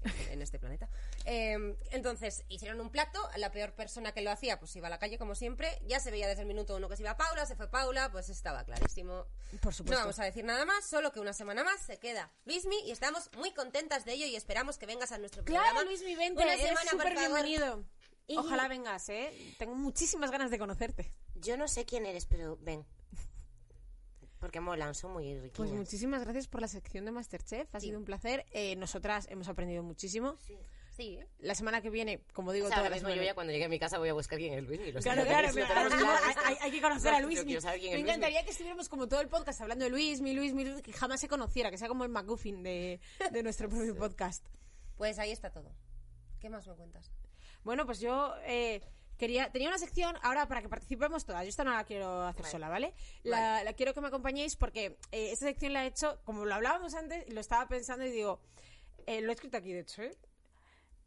[0.03, 0.87] en- en este planeta.
[1.25, 4.99] Eh, entonces, hicieron un plato, la peor persona que lo hacía, pues iba a la
[4.99, 7.55] calle como siempre, ya se veía desde el minuto uno que se iba Paula, se
[7.55, 9.25] fue Paula, pues estaba clarísimo.
[9.61, 9.99] Por supuesto.
[9.99, 12.91] No vamos a decir nada más, solo que una semana más se queda Luismi y
[12.91, 15.83] estamos muy contentas de ello y esperamos que vengas a nuestro Claro, programa.
[15.89, 17.83] Luis, mi vente, Una eres semana, por súper bienvenido.
[18.27, 19.55] Y- Ojalá vengas, ¿eh?
[19.59, 21.11] Tengo muchísimas ganas de conocerte.
[21.35, 22.85] Yo no sé quién eres, pero ven.
[24.39, 25.53] Porque molan, son muy riquiñas.
[25.55, 27.67] Pues muchísimas gracias por la sección de Masterchef.
[27.75, 28.45] Ha sido un placer.
[28.51, 30.35] Eh, nosotras hemos aprendido muchísimo.
[30.47, 30.57] Sí,
[31.17, 31.27] ¿eh?
[31.39, 33.33] La semana que viene, como digo, O sea, todas ahora las mismo yo semanas- ya
[33.35, 34.79] cuando llegue a mi casa voy a buscar quién es Luis.
[34.85, 35.95] Y lo Claro, claro, pero ahora claro.
[35.95, 36.11] mismo
[36.45, 37.43] hay, hay que conocer a Yo Luis.
[37.43, 38.09] quiero saber quién es Me Luismi.
[38.11, 40.93] encantaría que estuviéramos como todo el podcast hablando de Luis, mi Luis, mi Luis, que
[40.93, 42.99] jamás se conociera, que sea como el McGuffin de,
[43.31, 44.45] de nuestro propio podcast.
[44.97, 45.71] Pues ahí está todo.
[46.39, 47.11] ¿Qué más me cuentas?
[47.63, 48.81] Bueno, pues yo eh,
[49.17, 51.43] quería tenía una sección ahora para que participemos todas.
[51.43, 52.93] Yo esta no la quiero hacer sola, ¿vale?
[53.23, 56.55] La, la quiero que me acompañéis porque eh, esta sección la he hecho, como lo
[56.55, 58.39] hablábamos antes, lo estaba pensando y digo,
[59.05, 60.15] eh, lo he escrito aquí de hecho, ¿eh?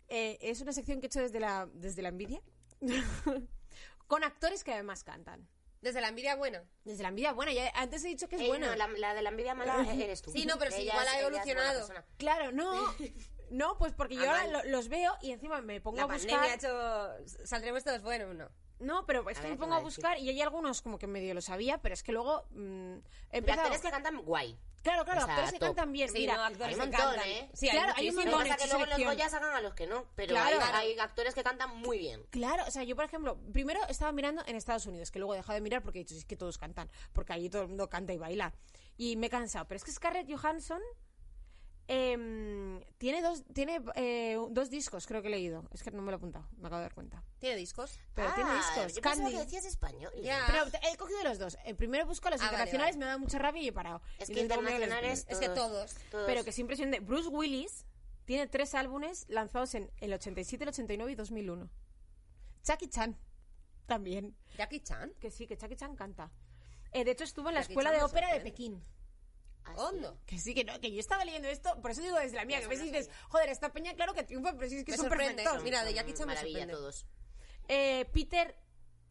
[0.08, 2.40] Eh, es una sección que he hecho desde la, desde la envidia,
[4.06, 5.48] con actores que además cantan.
[5.80, 6.64] Desde la envidia buena.
[6.84, 8.68] Desde la envidia, bueno, ya antes he dicho que es Eh, bueno.
[8.68, 10.30] no, la, la de la envidia mala eres tú.
[10.30, 11.88] Sí, no, pero sí, Ella igual es- ha buena evolucionado.
[12.16, 12.94] Claro, no.
[13.50, 16.06] No, pues porque yo Ah, ahora lo- los veo y encima me pongo La a
[16.06, 16.40] buscar.
[16.40, 17.46] pandemia ha hecho...
[17.46, 18.48] ¿Saldremos todos buenos no?
[18.80, 20.98] No, pero es A que ver, me ¿qué pongo a buscar y hay algunos como
[20.98, 22.94] que medio lo sabía, pero es que luego mm,
[23.30, 24.58] he Pero actores que cantan guay.
[24.84, 26.08] Claro, claro, o sea, actores que cantan bien.
[26.10, 27.28] Sí, Mira, no, actores hay un montón, cantan.
[27.28, 27.50] ¿eh?
[27.54, 28.14] Sí, Claro, hay un.
[28.14, 28.40] Lo que montón.
[28.42, 29.06] pasa es que esta luego los.
[29.14, 30.04] Goya sacan a los que no.
[30.14, 30.58] Pero Claro.
[30.60, 32.22] hay, hay actores que cantan muy bien.
[32.30, 35.38] Claro, o sea, yo por ejemplo, primero estaba mirando en Estados Unidos, que luego he
[35.38, 37.68] dejado de mirar porque he dicho, "Sí, es que todos cantan, porque allí todo el
[37.68, 38.52] mundo canta y baila.
[38.96, 39.64] Y me he cansado.
[39.66, 40.80] Pero es que Scarlett Johansson
[41.88, 45.64] em, tiene dos tiene eh, dos discos, creo que he leído.
[45.72, 47.22] Es que no me lo he apuntado, me acabo de dar cuenta.
[47.38, 47.98] ¿Tiene discos?
[48.14, 48.94] Pero tiene Ah, discos.
[48.94, 49.30] Yo Candy.
[49.32, 50.12] que decías español.
[50.14, 51.58] Pero he cogido los dos.
[51.64, 53.04] El primero busco los Ah, vale, internacionales, vale.
[53.06, 54.00] me da mucha rabia y he parado.
[54.18, 55.26] Es Y que internacionales.
[55.28, 55.94] Es que todos.
[56.10, 56.26] todos.
[56.26, 57.00] Pero que es impresionante.
[57.00, 57.84] Bruce Willis
[58.24, 61.68] tiene tres álbumes lanzados en el 87, el 89 y 2001.
[62.64, 63.18] Jackie Chan
[63.86, 64.34] también.
[64.56, 65.12] Jackie Chan.
[65.20, 66.32] Que sí, que Jackie Chan canta.
[66.92, 68.40] Eh, de hecho, estuvo en la Jackie escuela Chan de ópera de.
[68.40, 68.82] Pekín.
[69.66, 69.80] Ah, sí.
[69.80, 70.18] Hondo.
[70.26, 72.60] Que sí, que no, que yo estaba leyendo esto, por eso digo desde la mía,
[72.60, 74.96] que ves y dices, joder, esta peña, claro que triunfa, pero sí es que Me
[74.98, 75.62] son perfectos.
[75.62, 76.74] Mira, de Jackie Chan me Maravilla sorprende.
[76.74, 77.06] todos.
[77.68, 78.56] Eh, Peter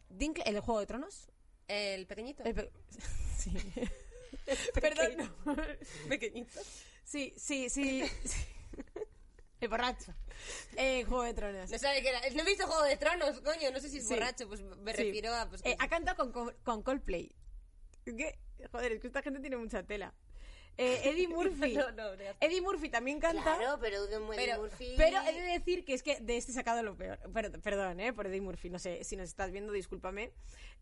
[0.10, 1.30] Dinklage, el de Juego de Tronos.
[1.68, 2.44] El pequeñito.
[2.44, 2.72] El pe-
[3.38, 3.52] sí.
[4.80, 5.56] Perdón, no.
[6.10, 6.60] pequeñito.
[7.04, 8.04] Sí, sí, sí.
[8.26, 8.46] sí.
[9.60, 10.14] El borracho.
[10.76, 11.72] Eh, Juego de Tronos.
[11.72, 12.20] No sabe qué era.
[12.36, 13.72] No he visto Juego de Tronos, coño.
[13.72, 14.14] No sé si es Sí.
[14.14, 14.48] borracho.
[14.48, 15.04] Pues me Sí.
[15.04, 15.48] refiero a...
[15.50, 17.34] Pues, Eh, ha cantado con, con, con Coldplay.
[18.06, 18.38] ¿Qué?
[18.72, 20.14] Joder, es que esta gente tiene mucha tela.
[20.78, 21.74] Eh, Eddie Murphy.
[21.76, 22.24] No, no, no.
[22.40, 23.44] Eddie Murphy también canta.
[23.58, 24.94] Claro, pero buen Pero- Murphy.
[24.98, 27.20] Pero he de decir que es que de este he sacado lo peor.
[27.34, 28.14] Pero- perdón, ¿eh?
[28.14, 28.70] Por Eddie Murphy.
[28.70, 30.32] No sé si nos estás viendo, discúlpame.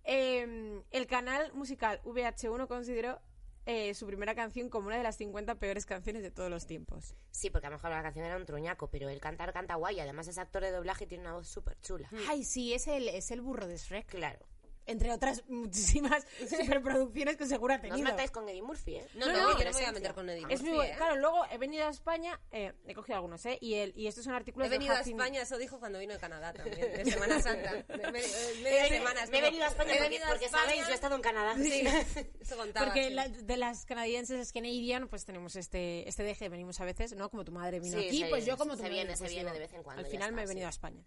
[0.04, 3.20] Eh, el canal musical VH1 consideró
[3.68, 7.14] eh, su primera canción como una de las 50 peores canciones de todos los tiempos.
[7.30, 10.00] Sí, porque a lo mejor la canción era un truñaco, pero el cantar canta guay.
[10.00, 12.10] Además es actor de doblaje y tiene una voz súper chula.
[12.28, 14.08] Ay, sí, es el, es el burro de Shrek.
[14.08, 14.40] Claro.
[14.88, 16.26] Entre otras muchísimas
[16.66, 18.10] superproducciones que seguro ha No os tenido.
[18.10, 19.08] metáis con Eddie Murphy, ¿eh?
[19.16, 20.76] No, No, no, no, yo no me voy a meter con Eddie Es Murphy, muy
[20.78, 20.94] bueno.
[20.94, 20.98] ¿eh?
[20.98, 23.58] Claro, luego he venido a España, eh, he cogido algunos, ¿eh?
[23.62, 26.14] Y, el, y estos son artículos He de venido a España, eso dijo cuando vino
[26.14, 27.72] de Canadá también, de Semana Santa.
[27.90, 30.46] Me- me- media Me, semana me he venido a España He porque, venido a porque
[30.46, 30.64] España.
[30.64, 31.56] sabéis, yo he estado en Canadá.
[31.58, 31.84] Sí,
[32.42, 32.86] eso contaba.
[32.88, 33.14] Porque sí.
[33.14, 37.30] la- de las canadienses Canadian, pues tenemos este, este deje, venimos a veces, ¿no?
[37.30, 39.14] Como tu madre vino Sí, aquí, se pues viene, yo como tu se madre, viene,
[39.16, 41.04] se pues viene digo, de vez en cuando, Al final me he venido a España.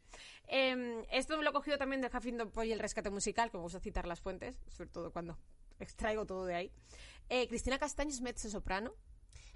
[0.46, 3.56] Eh, esto me lo he cogido también de Huffington Post y el rescate musical, que
[3.56, 5.38] me gusta citar las fuentes, sobre todo cuando
[5.80, 6.72] extraigo todo de ahí.
[7.28, 8.94] Eh, Cristina Castaño es mezzo soprano.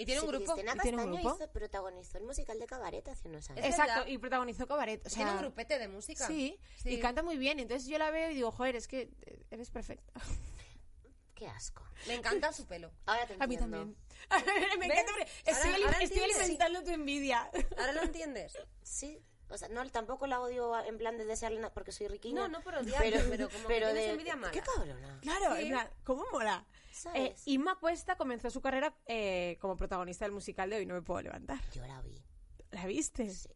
[0.00, 0.52] Y tiene un grupo.
[0.54, 1.42] Cristina ¿Y tiene un Castaño grupo?
[1.44, 3.64] hizo- protagonizó el musical de Cabaret hace unos años.
[3.66, 5.04] Exacto, y protagonizó Cabaret.
[5.04, 6.24] O sea, Tiene un grupete de música.
[6.28, 6.90] Sí, Sí.
[6.90, 7.58] y canta muy bien.
[7.58, 9.10] Entonces yo la veo y digo, joder, es que
[9.50, 10.12] eres perfecta.
[11.34, 11.84] Qué asco.
[12.08, 12.90] Me encanta su pelo.
[13.06, 13.76] Ahora te A mí entiendo.
[13.78, 13.96] también.
[14.78, 14.98] me ¿Ves?
[14.98, 17.50] encanta estoy, Ahora- ali- ahora estoy alimentando tu envidia.
[17.78, 18.56] ¿Ahora lo entiendes?
[18.82, 19.20] Sí.
[19.50, 22.40] O sea, no, tampoco la odio en plan de desearle nada porque soy riquiña.
[22.42, 24.10] No, no por odiarle, pero como que tienes de...
[24.10, 24.52] envidia mala.
[24.52, 25.18] Qué cabrona.
[25.22, 25.62] Claro, Sí.
[25.62, 26.66] en plan, ¿cómo mola?
[27.14, 31.02] Eh, Inma Cuesta comenzó su carrera eh, como protagonista del musical de Hoy No Me
[31.02, 31.60] Puedo Levantar.
[31.72, 32.22] Yo la vi.
[32.72, 33.30] ¿La viste?
[33.32, 33.48] Sí.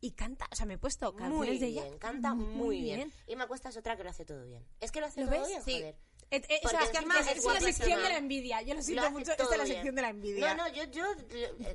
[0.00, 1.98] Y canta, o sea, me he puesto canciones Muy de bien, ella.
[1.98, 3.12] canta muy, bien.
[3.26, 4.62] Y me cuesta es otra que lo hace todo bien.
[4.80, 5.48] Es que lo hace ¿Lo todo ves?
[5.48, 5.72] bien, Sí.
[5.72, 5.96] joder.
[6.30, 8.60] Eh, eh, o Porque sea, es que además es es la sección de la envidia.
[8.62, 9.66] Yo lo Lo siento hace mucho, es la bien.
[9.68, 10.54] sección de la envidia.
[10.54, 11.04] No, no, yo, yo,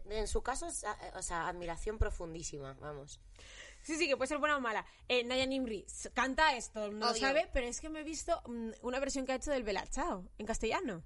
[0.09, 0.83] en su caso, es,
[1.15, 3.19] o sea, admiración profundísima, vamos.
[3.83, 4.85] Sí, sí, que puede ser buena o mala.
[5.07, 8.71] Eh, Naya Nimri canta esto, no lo sabe, pero es que me he visto mm,
[8.81, 11.03] una versión que ha hecho del Bella Ciao, en castellano.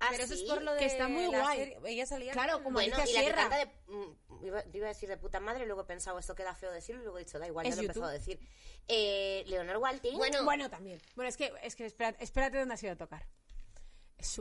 [0.00, 0.46] ¿Ah, Pero eso es sí?
[0.48, 1.58] por lo de Que está muy la guay.
[1.58, 1.78] serie.
[1.86, 2.32] Ella salía.
[2.32, 3.48] Claro, como Bueno, Alicia y la que Sierra.
[3.48, 3.66] canta de...
[3.92, 7.00] mm, Iba, iba a decir de puta madre, luego he pensado, esto queda feo decirlo,
[7.00, 8.38] y luego he dicho, da igual, ya lo he empezado a decir.
[8.86, 11.02] Eh, Leonor Walting, Bueno, Bueno, también.
[11.16, 13.26] Bueno, es que, es que espérate, espérate dónde has ido a tocar.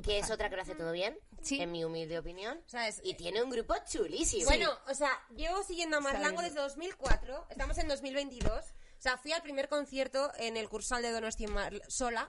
[0.03, 1.61] Que es otra que lo hace todo bien, Sí.
[1.61, 2.57] en mi humilde opinión.
[2.65, 4.45] O sea, es- Y tiene un grupo chulísimo.
[4.45, 7.45] Bueno, o sea, llevo siguiendo a Marlango desde 2004.
[7.49, 8.51] Estamos en 2022.
[8.51, 11.45] O sea, fui al primer concierto en el Cursal de Donosti
[11.87, 12.27] sola,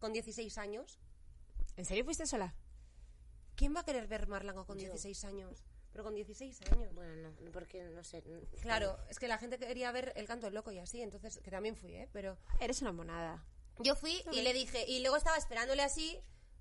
[0.00, 0.98] con 16 años.
[1.76, 2.54] ¿En serio fuiste sola?
[3.54, 5.62] ¿Quién va a querer ver Marlango con 16 años?
[5.92, 6.92] Pero con 16 años.
[6.94, 8.22] Bueno, no, porque no sé.
[8.62, 11.50] Claro, es que la gente quería ver el canto del loco y así, entonces, que
[11.50, 12.08] también fui, ¿eh?
[12.12, 13.44] Pero Eres una monada.
[13.78, 16.20] yo fui y le dije, y luego estaba esperándole así,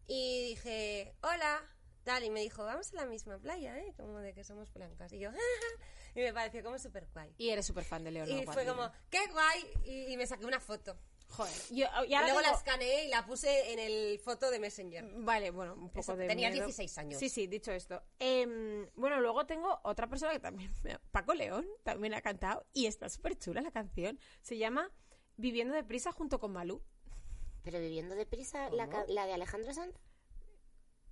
[0.10, 1.64] y dije, hola,
[2.04, 3.94] tal, y me dijo, vamos a la misma playa, ¿eh?
[3.96, 5.14] Como de que somos blancas.
[5.14, 5.30] Y yo,
[6.16, 7.32] y me pareció como súper guay.
[7.38, 10.46] Y eres súper fan de Leonor Y fue como, qué guay, y, y me saqué
[10.48, 10.98] una foto.
[11.30, 11.54] Joder.
[11.70, 15.06] Yo, y ahora luego la escaneé y la puse en el foto de Messenger.
[15.18, 16.66] Vale, bueno, un poco Eso, de tenías miedo.
[16.66, 17.20] 16 años.
[17.20, 18.02] Sí, sí, dicho esto.
[18.18, 20.74] Em, bueno, luego tengo otra persona que también...
[21.12, 24.20] Paco León también ha cantado y está súper chula la canción.
[24.42, 24.92] Se llama
[25.38, 26.84] Viviendo deprisa junto con Malú.
[27.64, 29.96] Pero viviendo deprisa, la, ca- la de Alejandro Sanz,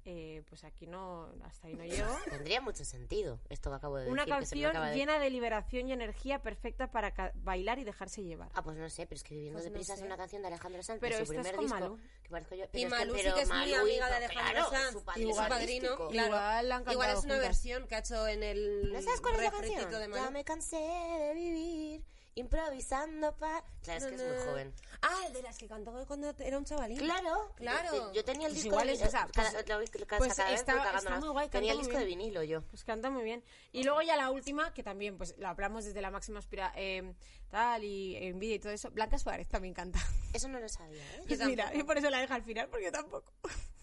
[0.10, 1.34] Eh, pues aquí no...
[1.43, 2.08] Hasta ahí no llego.
[2.32, 4.14] tendría mucho sentido esto que acabo de decir.
[4.14, 7.34] Una que se me canción acaba de- llena de liberación y energía perfecta para ca-
[7.36, 8.50] bailar y dejarse llevar.
[8.54, 10.00] Ah, pues no sé, pero es que Viviendo Pues no deprisa sé.
[10.00, 11.98] es una canción de Alejandro Sanz, Pero de su esta es primer con disco.
[11.98, 12.00] Malú.
[12.24, 14.08] Que parezco yo, Y pero es Malú sí pero que es muy Malú amiga hizo-
[14.08, 14.91] de Alejandro claro, Sanz.
[14.93, 16.08] su padrino Igual- artístico.
[16.08, 16.28] Claro.
[16.28, 17.39] Igual han Igual cantado es una juntas.
[17.50, 19.91] versión que ha hecho en el ¿No sabes cuál es la canción?
[19.91, 20.24] de Malú.
[20.24, 22.06] Ya me cansé de vivir
[22.39, 23.63] improvisando pa...
[23.83, 24.73] Claro, es que es muy joven.
[25.01, 26.97] Ah, el de las que cantó cuando era un chavalín.
[26.97, 27.93] Claro, Claro.
[27.93, 29.88] Yo, yo tenía el Pues disco igual de es vi- esa, cada- pues- lo vi-
[30.05, 32.19] cada- pues vez está- muy guay, Tenía el disco de bien.
[32.19, 32.61] vinilo yo.
[32.63, 33.43] Pues canta muy bien.
[33.71, 37.13] Y luego ya la última, que también pues la hablamos desde la máxima aspira, eh,
[37.49, 38.91] tal, y en vídeo y todo eso.
[38.91, 39.99] Blanca Suárez también canta.
[40.33, 41.23] Eso no lo sabía, ¿eh?
[41.27, 43.31] Yo Mira, y por eso la deja al final, porque yo tampoco.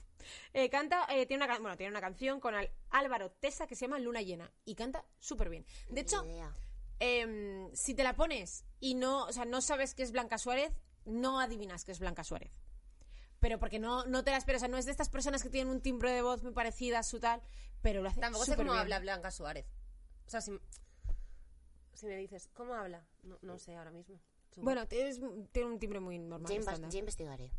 [0.57, 3.74] Eh, canta, eh, tiene, una, can- bueno, tiene una canción con Al- Álvaro Tesa que
[3.74, 5.66] se llama Luna Llena y canta súper bien.
[5.88, 6.55] De hecho, Ni idea.
[7.01, 10.72] Em, si te la pones y no, o sea, no sabes que es Blanca Suárez,
[11.05, 12.53] no adivinas que es Blanca Suárez.
[13.40, 15.51] Pero porque no, no te la esperas, o sea, no es de estas personas que
[15.51, 17.42] tienen un timbre de voz muy parecido a su tal,
[17.82, 18.80] pero lo hace Tampoco sé cómo bien.
[18.80, 19.66] habla Blanca Suárez.
[20.26, 20.53] O sea, si,
[21.92, 23.07] si me dices, ¿cómo habla?
[23.22, 24.18] No, no sé ahora mismo.
[24.57, 25.20] Bueno, tienes-
[25.53, 26.51] tiene un timbre muy normal.
[26.90, 27.51] Ya, investigaré.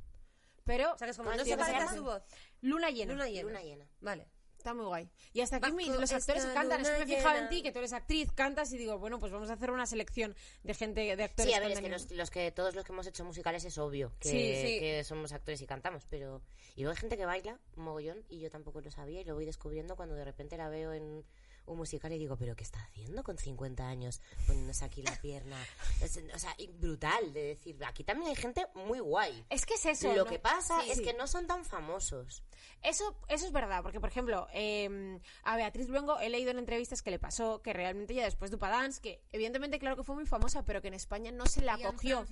[0.63, 2.23] Pero o sea, que es como, ¿cómo no se parece a su voz.
[2.61, 3.13] Luna Llena.
[3.13, 3.43] Luna llena.
[3.49, 3.87] Luna llena.
[4.01, 4.27] Vale.
[4.65, 5.07] Está muy guay.
[5.31, 6.81] Y hasta aquí los actores que cantan.
[6.81, 9.31] Es que me fijado en ti, que tú eres actriz, cantas y digo, bueno, pues
[9.31, 11.51] vamos a hacer una selección de gente, de actores.
[11.51, 13.77] Sí, a ver, es que los, los que todos los que hemos hecho musicales es
[13.77, 14.37] obvio que, Sí,
[14.67, 14.79] sí.
[14.79, 16.41] que somos actores y cantamos, pero
[16.75, 19.45] y luego hay gente que baila mogollón y yo tampoco lo sabía y lo voy
[19.45, 21.23] descubriendo cuando de repente la veo en
[21.65, 25.57] un musical y digo, pero ¿qué está haciendo con 50 años poniéndose aquí la pierna?
[26.01, 29.45] Es- o sea, brutal de decir, aquí también hay gente muy guay.
[29.49, 30.09] Es que es eso.
[30.13, 30.29] Lo ¿no?
[30.29, 30.91] que pasa Sí.
[30.91, 32.43] es que no son tan famosos.
[32.81, 37.01] Eso, eso es verdad, porque por ejemplo, eh, a Beatriz Luengo he leído en entrevistas
[37.01, 40.25] que le pasó que realmente ya después de Upadance, que evidentemente claro que fue muy
[40.25, 42.25] famosa, pero que en España no se la Y cogió.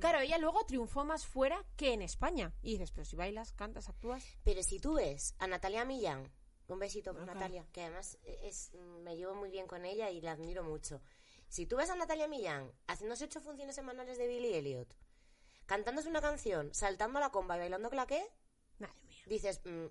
[0.00, 2.52] Claro, ella luego triunfó más fuera que en España.
[2.62, 4.24] Y dices, pero si bailas, cantas, actúas.
[4.44, 6.30] Pero si tú ves a Natalia Millán,
[6.68, 7.34] un besito por Ajá.
[7.34, 11.00] Natalia, que además es, me llevo muy bien con ella y la admiro mucho.
[11.48, 14.94] Si tú ves a Natalia Millán haciéndose ocho funciones semanales de Billy Elliot,
[15.66, 18.24] cantándose una canción, saltando a la comba y bailando claqué,
[18.78, 19.22] Madre mía.
[19.26, 19.86] dices, mm,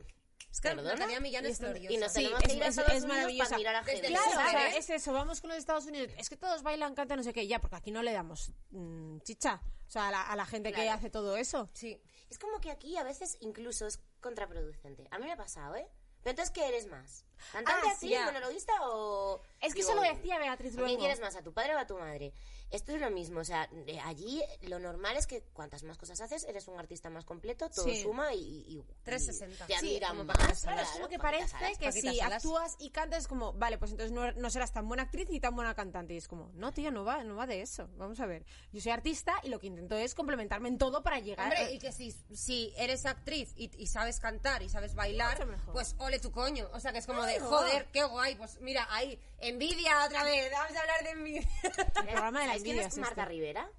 [0.52, 0.94] Es que ¿Perdona?
[0.96, 1.94] Natalia Millán Y es gloriosa.
[1.94, 3.50] y nos Sí, tenemos es- que ir a es- Estados es Unidos maravillosa.
[3.50, 4.08] para mirar a gente.
[4.08, 6.12] Claro, o sea, es eso, vamos con los Estados Unidos.
[6.18, 9.20] Es que todos bailan, cantan, no sé qué, ya, porque aquí no le damos mm,
[9.20, 9.62] chicha.
[9.88, 11.70] O sea, a la, a la gente que hace todo eso.
[11.74, 12.02] Sí.
[12.30, 15.08] Es como que aquí a veces incluso es contraproducente.
[15.12, 15.88] A mí me ha pasado, ¿eh?
[16.26, 17.26] Entonces, ¿qué eres más?
[17.52, 18.26] ¿Cantante, Ah, actriz, ya.
[18.26, 19.42] monologuista o...?
[19.60, 21.00] Es que Digo, eso lo decía Beatriz ¿A quién Luengo.
[21.00, 21.36] quieres más?
[21.36, 22.34] ¿A tu padre o a tu madre?
[22.72, 23.70] Esto es lo mismo, o sea,
[24.06, 27.84] allí lo normal es que cuantas más cosas haces, eres un artista más completo, todo
[27.86, 28.02] Sí.
[28.02, 28.40] suma y...
[28.40, 29.66] y- y- 360.
[29.66, 31.78] y Te Sí, como más, Claro, Salas, es como que parece Salas.
[31.78, 32.34] que si Salas.
[32.38, 35.40] actúas y cantas es como, vale, pues entonces no, no serás tan buena actriz ni
[35.42, 36.14] tan buena cantante.
[36.14, 37.90] Y es como, no, tío, no va, no va de eso.
[37.98, 38.46] Vamos a ver.
[38.72, 41.80] Yo soy artista y lo que intento es complementarme en todo para llegar Hombre, y
[41.80, 46.32] que si, si eres actriz y, y sabes cantar y sabes bailar, pues ole tu
[46.32, 46.70] coño.
[46.74, 47.50] O sea, que es como de, Claro.
[47.50, 48.36] joder, qué guay.
[48.36, 50.52] Pues mira, ahí, envidia otra vez.
[50.52, 51.48] Vamos a hablar de envidia.
[51.64, 51.72] el
[52.08, 52.88] programa de la ¿Sabes quién envidia.
[52.88, 53.26] es Marta este.
[53.34, 53.70] Rivera?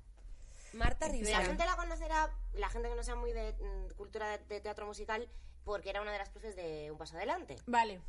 [0.75, 1.45] Marta La Rivera.
[1.45, 4.87] gente la conocerá, la gente que no sea muy de mm, cultura de, de teatro
[4.87, 5.29] musical,
[5.65, 7.57] porque era una de las profes de Un Paso Adelante.
[7.67, 8.01] Vale.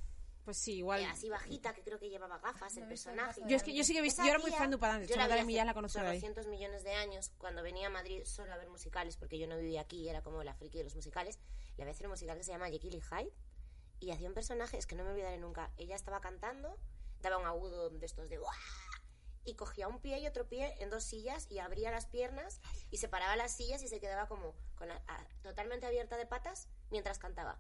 [0.46, 1.02] Pues sí, igual.
[1.02, 3.40] Eh, así bajita, que creo que llevaba gafas, el personaje.
[3.48, 5.08] Yo es que yo sí que he visto, yo era muy fan de Upadance.
[5.08, 6.18] yo Yo la hace Millán la conozco de ahí.
[6.18, 9.56] 200 millones de años, cuando venía a Madrid solo a ver musicales, porque yo no
[9.58, 11.40] vivía aquí, era como la friki de los musicales.
[11.78, 13.32] Le voy a hacer un musical que se llama Jekyll y Hyde,
[14.04, 15.72] y hacía un personaje, es que no me olvidaré nunca.
[15.78, 16.78] Ella estaba cantando,
[17.22, 18.54] daba un agudo de estos de ¡guau!
[19.46, 22.98] y cogía un pie y otro pie en dos sillas y abría las piernas y
[22.98, 27.20] separaba las sillas y se quedaba como con la- a- totalmente abierta de patas mientras
[27.20, 27.60] cantaba.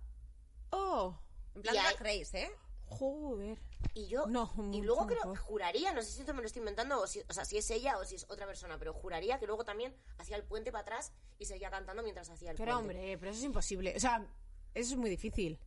[0.69, 1.17] Oh,
[1.55, 2.51] En plan ahí- Grace, ¿eh?
[2.87, 3.59] joder.
[3.95, 7.01] Y yo, No, y luego creo, juraría, no sé si esto me lo estoy inventando,
[7.01, 9.45] o, si, o sea, si es ella o si es otra persona, pero juraría que
[9.45, 12.93] luego también hacía el puente para atrás y seguía cantando mientras hacía el Pero puente.
[12.95, 13.93] hombre, pero eso es imposible.
[13.95, 14.25] O sea,
[14.73, 15.59] eso es muy difícil.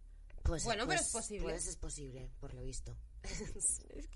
[0.47, 1.43] Pues, Bueno, pero pues- es posible.
[1.49, 2.97] Pues es posible, por lo visto.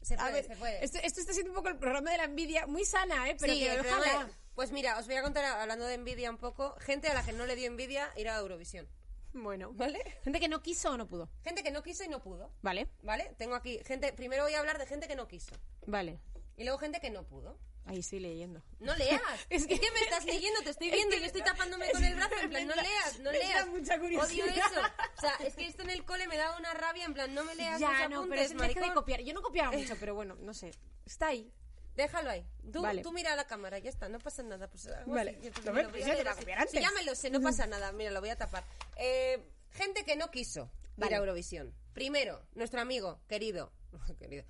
[0.03, 0.85] Se puede, ver, se puede.
[0.85, 3.37] Esto, esto está siendo un poco el programa de la envidia, muy sana, ¿eh?
[3.39, 4.25] Pero Sí, que ojalá.
[4.27, 7.25] de- Pues mira, os voy a contar, hablando de envidia un poco, gente a la
[7.25, 8.89] que no le dio envidia ir a Eurovisión.
[9.33, 10.01] Bueno, ¿Vale?
[10.25, 11.31] gente que no quiso o no pudo.
[11.45, 12.53] Gente que no quiso y no pudo.
[12.63, 13.35] Vale, ¿Vale?
[13.39, 14.13] Tengo aquí gente.
[14.13, 15.55] Primero voy a hablar de gente que no quiso.
[15.87, 16.21] vale.
[16.57, 17.59] Y luego gente que no pudo.
[17.87, 18.63] Ahí estoy leyendo.
[18.79, 19.21] No leas.
[19.51, 19.91] Es es, que- que...
[19.91, 22.05] me estás leyendo, te estoy es viendo que y yo estoy me tapándome es con
[22.05, 22.35] el que brazo.
[22.43, 23.67] En plan, no me leas, no me leas.
[23.69, 24.47] mucha curiosidad.
[24.47, 24.81] Odio eso.
[25.17, 27.05] O sea, es que esto en el cole me da una rabia.
[27.05, 28.95] En plan, no me leas Ya, no, pero apuntes, deja de maricón.
[28.95, 29.21] copiar.
[29.23, 30.71] Yo no copiaba mucho, pero bueno, no sé.
[31.07, 31.53] Está ahí.
[31.97, 32.47] Déjalo ahí.
[32.73, 33.03] Tú, Vale.
[33.03, 34.69] tú mira a la cámara, ya está, no pasa nada.
[34.69, 35.33] Pues, Vale.
[35.41, 36.39] así, yo- Lo me ves, voy a pues leer así.
[36.41, 36.83] copiar Sí, antes.
[36.83, 37.91] ya me lo sé, no pasa nada.
[37.93, 38.65] Mira, lo voy a tapar.
[38.97, 41.11] Eh, gente que no quiso Vale.
[41.11, 41.75] ir a Eurovisión.
[41.93, 43.73] Primero, nuestro amigo, querido.
[44.19, 44.45] querido.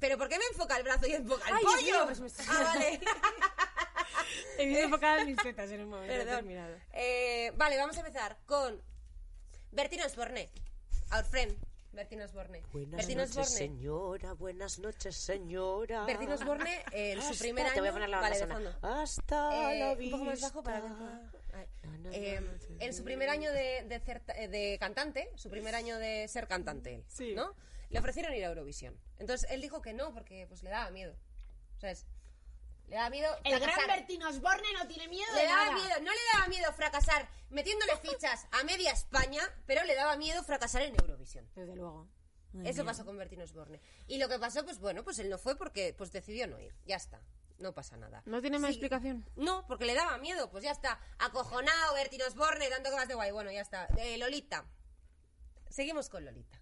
[0.00, 1.84] ¿Pero por qué me enfoca el brazo y enfoca el Ay, Dios pollo?
[1.86, 3.00] mío, pues me está- Ah, vale.
[4.58, 6.26] He visto enfocada en mis tetas en un momento Perdón.
[6.30, 6.76] determinado.
[6.92, 8.80] Eh, vale, vamos a empezar con
[9.72, 10.50] Bertino Osborne.
[11.12, 11.56] Our friend,
[11.92, 12.62] Bertino Osborne.
[12.72, 13.50] Bertino Osborne.
[13.50, 14.32] señora.
[14.34, 16.04] Buenas noches, señora.
[16.04, 17.74] Bertino Osborne, eh, en su Hasta- primer año...
[17.74, 18.74] Te voy a poner la vale, fondo.
[18.82, 21.04] Hasta Eh, la un poco más bajo para que vista.
[21.04, 25.48] Na, Eh, na, na, en su primer año de, de, certa- eh, de cantante, su
[25.50, 27.34] primer año de ser cantante, Sí.
[27.34, 27.54] ¿no?
[27.90, 28.98] Le ofrecieron ir a Eurovisión.
[29.18, 31.16] Entonces él dijo que no, porque pues le daba miedo.
[31.78, 32.06] ¿Sabes?
[32.88, 33.34] Le daba miedo.
[33.44, 33.86] El gran.
[33.86, 35.74] Bertino Osborne no tiene miedo Le de daba nada.
[35.76, 40.42] miedo, no le daba miedo fracasar metiéndole fichas a media España, pero le daba miedo
[40.44, 41.48] fracasar en Eurovisión.
[41.54, 42.08] Desde luego.
[42.52, 42.92] Madre Eso mía.
[42.92, 43.80] pasó con Bertino Osborne.
[44.06, 46.74] Y lo que pasó, pues bueno, pues él no fue porque pues decidió no ir.
[46.86, 47.20] Ya está.
[47.58, 48.22] No pasa nada.
[48.24, 48.74] ¿No tiene más Sí.
[48.76, 49.28] explicación?
[49.36, 50.50] No, porque le daba miedo.
[50.50, 50.98] Pues ya está.
[51.18, 53.32] Acojonado, Bertino Osborne, tanto que vas de guay.
[53.32, 53.86] Bueno, ya está.
[53.98, 54.64] Eh, Lolita.
[55.68, 56.58] Seguimos con Lolita.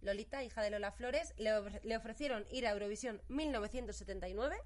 [0.00, 4.56] Lolita, hija de Lola Flores, le, ofre- le ofrecieron ir a Eurovisión 1979.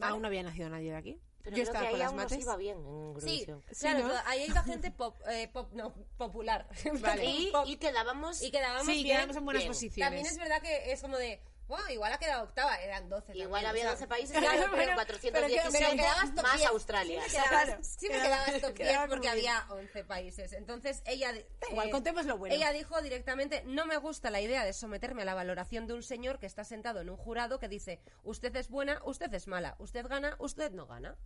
[0.00, 0.10] ¿vale?
[0.12, 1.20] Aún no había nacido nadie de aquí.
[1.42, 2.42] Pero Yo creo estaba que con las aún nos mates.
[2.44, 3.62] iba bien en Sí, Eurovisión.
[3.78, 4.14] claro, ¿no?
[4.24, 6.66] ahí iba gente pop, eh, pop no, popular.
[7.02, 7.24] Vale.
[7.26, 7.64] Y, Pop.
[7.68, 8.42] y quedábamos...
[8.42, 9.20] Y quedábamos Sí, bien.
[9.30, 9.68] en buenas bien.
[9.72, 10.06] posiciones.
[10.10, 13.36] También es verdad que es como de, wow, igual ha quedado octava, eran 12.
[13.36, 16.68] Igual también, había o sea, 12 países, claro, pero pero- 416 pero quedabas más 10.
[16.70, 17.22] Australia.
[17.30, 20.52] Quedabas, siempre Quedaba- quedabas top 10 quedaba porque había 11 países.
[20.52, 21.30] Entonces ella...
[21.32, 22.54] eh, igual, contemos lo bueno.
[22.54, 26.02] Ella dijo directamente, no me gusta la idea de someterme a la valoración de un
[26.02, 29.76] señor que está sentado en un jurado que dice, usted es buena, usted es mala,
[29.78, 31.16] usted gana, usted no gana.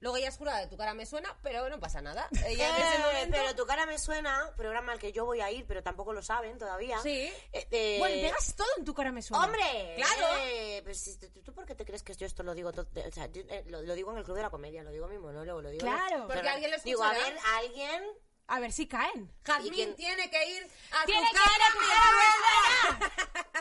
[0.00, 2.26] Luego ella es jurada de tu cara me suena, pero no pasa nada.
[2.46, 3.36] Ella en ese Eh, momento...
[3.36, 6.22] Pero tu cara me suena, programa al que yo voy a ir, pero tampoco lo
[6.22, 6.98] saben todavía.
[7.02, 7.30] Sí.
[7.52, 9.44] Eh, eh, Bueno, pegas todo en tu cara me suena.
[9.44, 9.94] ¡Hombre!
[9.96, 10.36] Claro.
[10.40, 12.86] Eh, pues, si- ¿tú, tú por qué te crees que yo esto lo digo todo?
[13.06, 15.04] O sea, yo, eh, lo, lo digo en el Club de la Comedia, lo digo
[15.04, 15.86] en mi monólogo, lo digo...
[15.86, 16.26] en- Claro.
[16.26, 17.34] Porque Pero, alguien lo Digo, a escuchará.
[17.34, 18.04] ver, alguien...
[18.46, 19.30] A ver si caen.
[19.44, 23.12] Jazmín ¿Y quién- tiene que ir a ¡Tiene tu cara, me suena!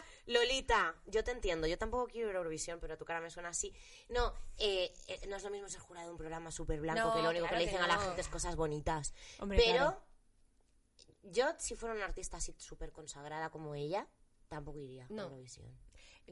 [0.29, 3.49] Lolita, yo te entiendo, yo tampoco quiero ir a Eurovisión, pero tu cara me suena
[3.49, 3.73] así.
[4.09, 7.15] No, eh, eh, no es lo mismo ser jurado de un programa súper blanco No,
[7.15, 9.15] que lo único claro que le que dicen a la gente es cosas bonitas.
[9.39, 10.03] Hombre, pero claro.
[11.23, 14.07] yo, si fuera una artista así súper consagrada como ella,
[14.47, 15.23] tampoco iría No.
[15.23, 15.67] a Eurovisión.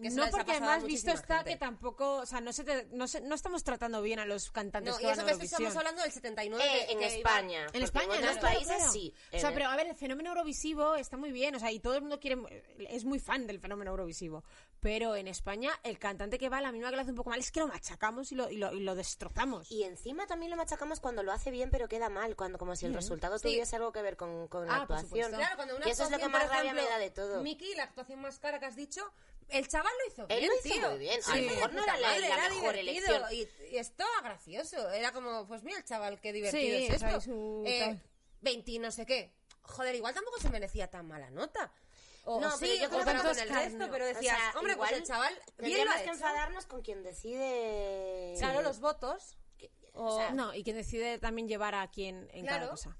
[0.02, 1.52] Que no porque a además visto está gente.
[1.52, 4.52] que tampoco, o sea, no se te- no, se- no estamos tratando bien a los
[4.52, 6.64] cantantes No, que y eso a que estamos hablando del 79.
[6.66, 7.68] Eh, que- en que España.
[7.74, 8.28] En España, en ¿no?
[8.28, 8.92] otros Claro, países claro.
[8.92, 9.14] sí.
[9.34, 11.80] O sea, En- pero a ver, el fenómeno Eurovisivo está muy bien, o sea, y
[11.80, 12.38] todo el mundo quiere,
[12.90, 14.44] es muy fan del fenómeno Eurovisivo.
[14.80, 17.40] Pero en España, el cantante que va, la misma que lo hace un poco mal,
[17.40, 19.72] es que lo machacamos y lo, y lo, y lo destrozamos.
[19.72, 22.86] Y encima también lo machacamos cuando lo hace bien, pero queda mal, cuando como si
[22.86, 23.44] el resultado Sí.
[23.50, 25.32] tuviese algo que ver con, con la Ah, por actuación.
[25.34, 27.42] Claro, cuando una y eso es lo que más rabia me da de todo.
[27.42, 29.02] Miki, la actuación más cara que has dicho,
[29.50, 30.90] el chaval lo hizo Él bien, lo hizo tío.
[30.90, 31.22] muy bien.
[31.24, 31.32] Sí.
[31.32, 33.24] A lo mejor no era la- la era mejor elección.
[33.32, 34.90] Y, y estaba gracioso.
[34.92, 37.22] Era como, pues mira el chaval, qué divertido Sí, es o esto.
[37.22, 38.02] su Eh, tal.
[38.42, 39.32] 20 y no sé qué.
[39.64, 41.72] Joder, igual tampoco se merecía tan mala nota.
[42.30, 44.52] O, No, o pero sí, yo creo o con el resto, pero O decías, sea,
[44.58, 48.36] hombre, pues igual el chaval bien ha que enfadarnos con quien decide...
[48.38, 49.38] Claro, los votos.
[49.94, 52.72] O- o sea, No, y quien decide también llevar a quien en cada Claro.
[52.72, 52.98] cosa.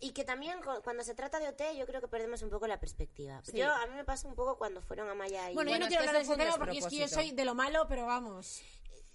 [0.00, 2.66] Y que también cu- cuando se trata de OT yo creo que perdemos un poco
[2.66, 3.40] la perspectiva.
[3.44, 3.58] Sí.
[3.58, 5.54] Yo, a mí me pasa un poco cuando fueron a Maya y...
[5.54, 7.44] Bueno, yo Bueno, no quiero hablar de ese tema porque es que yo soy de
[7.44, 8.62] lo malo, pero vamos.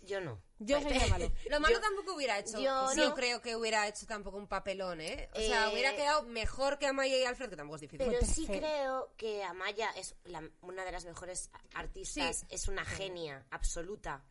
[0.02, 0.40] Yo no.
[0.60, 1.32] Yo soy de lo malo.
[1.50, 2.60] Lo malo Yo- tampoco hubiera hecho.
[2.60, 3.16] yo Yo, no.
[3.16, 5.28] creo que hubiera hecho tampoco un papelón, ¿eh?
[5.34, 8.06] O sea, Eh, hubiera quedado mejor que Amaya y Alfred, que tampoco es difícil.
[8.08, 12.46] Pero sí creo que Amaya es la- una de las mejores artistas, Sí.
[12.52, 14.24] es una genia absoluta.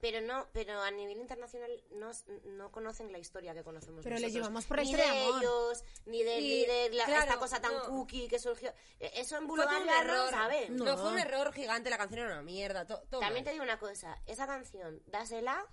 [0.00, 2.10] Pero no, pero a nivel internacional no,
[2.44, 5.42] no conocen la historia que conocemos Pero les llevamos por la ni historia de amor.
[5.42, 7.82] ellos, ni de, Y, ni de la- claro, esta cosa tan no.
[7.84, 8.72] cookie que surgió.
[8.98, 10.30] Eh, Eso en Fue un error.
[10.30, 10.76] saben.
[10.76, 10.84] No.
[10.86, 10.96] No.
[10.96, 12.86] fue un error gigante, la canción era una mierda.
[12.86, 13.44] to- También mal.
[13.44, 15.66] te digo una cosa, esa canción, dásela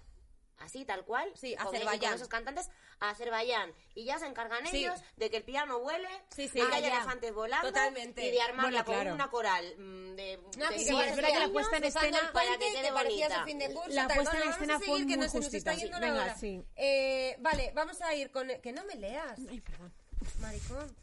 [0.60, 2.12] así, tal cual, Sí, con, Azerbaiyán.
[2.12, 3.74] con esos cantantes, a Azerbaiyán.
[3.96, 4.78] Y ya se encargan Sí.
[4.78, 6.96] ellos de que el piano huele, Sí, que Ah, haya ya.
[6.98, 8.26] elefantes volando Totalmente.
[8.28, 9.14] y de armarla Bueno, con claro.
[9.14, 12.32] una coral mm, de, No, de que Sí, es verdad que la puesta en escena-
[12.34, 13.46] para que quede bonita.
[13.46, 14.18] fin de curso, La tal.
[14.18, 16.02] puesta en escena fue muy nos está justita, yendo sí.
[16.04, 16.66] la Venga.
[16.76, 18.48] Eh, vale, vamos a ir con...
[18.62, 19.94] Que no me leas, Ay, perdón.
[20.40, 20.96] maricón.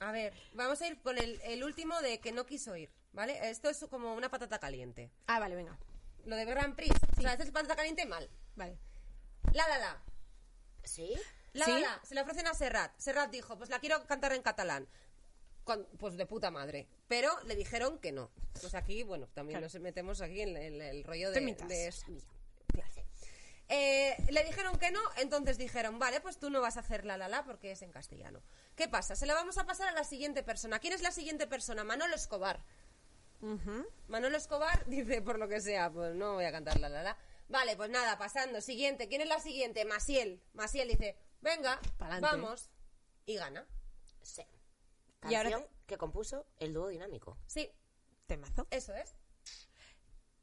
[0.00, 3.50] A ver, vamos a ir con el, el último de que no quiso ir, ¿vale?
[3.50, 5.10] Esto es como una patata caliente.
[5.26, 5.78] Ah, vale, venga.
[6.26, 6.94] Lo de Grand Prix.
[7.16, 8.28] O sea, este es patata caliente mal.
[8.56, 8.78] Vale.
[9.52, 10.02] La, la, la.
[10.82, 11.12] ¿Sí?
[11.52, 11.72] La, ¿Sí?
[11.72, 12.00] la, la.
[12.04, 12.92] Se le ofrecen a Serrat.
[12.98, 14.88] Serrat dijo, pues la quiero cantar en catalán.
[15.64, 16.86] Con- pues de puta madre.
[17.08, 18.30] Pero le dijeron que no.
[18.60, 19.72] Pues aquí, bueno, también Claro.
[19.72, 21.40] nos metemos aquí en el, el rollo de...
[21.40, 21.92] De.
[23.68, 27.16] Eh, le dijeron que no, entonces dijeron, vale, pues tú no vas a hacer la
[27.16, 28.42] la la porque es en castellano.
[28.76, 29.16] ¿Qué pasa?
[29.16, 30.78] Se la vamos a pasar a la siguiente persona.
[30.80, 31.82] ¿Quién es la siguiente persona?
[31.82, 32.60] Manolo Escobar.
[34.08, 37.16] Manolo Escobar dice, por lo que sea, pues no voy a cantar la la la.
[37.48, 38.60] Vale, pues nada, pasando.
[38.60, 39.08] Siguiente.
[39.08, 39.84] ¿Quién es la siguiente?
[39.84, 40.42] Masiel.
[40.54, 42.22] Masiel dice, venga, Pa'lante.
[42.22, 42.70] vamos.
[43.26, 43.66] Y gana.
[44.22, 44.42] Sí.
[45.28, 47.38] Y ahora Canción que compuso el dúo dinámico.
[47.46, 47.70] Sí,
[48.26, 48.66] Temazo.
[48.70, 49.14] eso es.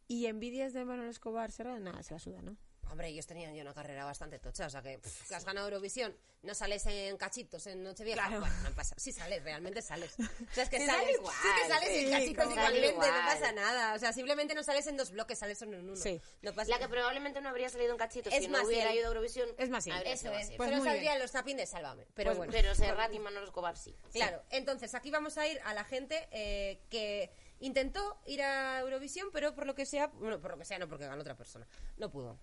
[0.08, 1.80] ¿Y envidias de Manuel Escobar Serra?
[1.80, 2.58] Nada, se la suda, ¿no?
[2.92, 5.68] Hombre, ellos tenían ya una carrera bastante tocha, o sea que, pff, que has ganado
[5.68, 6.14] Eurovisión,
[6.44, 8.28] no sales en cachitos en Nochevieja.
[8.28, 8.42] Claro.
[8.42, 8.96] Bueno, no pasa.
[8.98, 10.14] Sí sales, realmente sales.
[10.20, 12.92] O sea, es que Sí, sales, sale igual, sí que sales en sí, cachitos igualmente,
[12.98, 13.94] no pasa nada.
[13.94, 15.96] O sea, simplemente no sales en dos bloques, sales solo en uno.
[15.96, 16.20] Sí.
[16.42, 18.68] No pasa La que probablemente no habría salido en cachitos Es si no Maciel.
[18.76, 19.48] hubiera ido a Eurovisión.
[19.58, 19.96] Es Maciel.
[19.96, 20.52] habría Eso es.
[20.58, 21.22] Pues Solo muy saldrían bien.
[21.22, 22.08] los tapping de Sálvame.
[22.14, 22.52] Pero Pues- bueno.
[22.52, 23.96] Pero Serrat y Manolo Escobar sí.
[24.12, 27.32] Claro, entonces aquí vamos a ir a la gente eh, que
[27.62, 30.90] intentó ir a Eurovisión, pero por lo que sea, bueno, por lo que sea, no
[30.90, 31.66] porque ganó otra persona,
[31.96, 32.38] no pudo.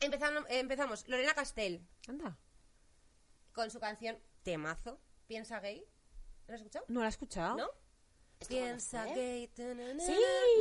[0.00, 2.36] Empezamos, empezamos Lorena Castell Anda.
[3.52, 5.84] con su canción Temazo, Piensa Gay.
[6.46, 6.84] ¿Lo has escuchado?
[6.88, 7.56] ¿No la has escuchado?
[7.56, 7.64] ¿No?
[8.38, 9.14] ¿Esto cuándo Piensa fue?
[9.14, 9.48] Gay.
[9.48, 10.16] ta, na, na, Sí.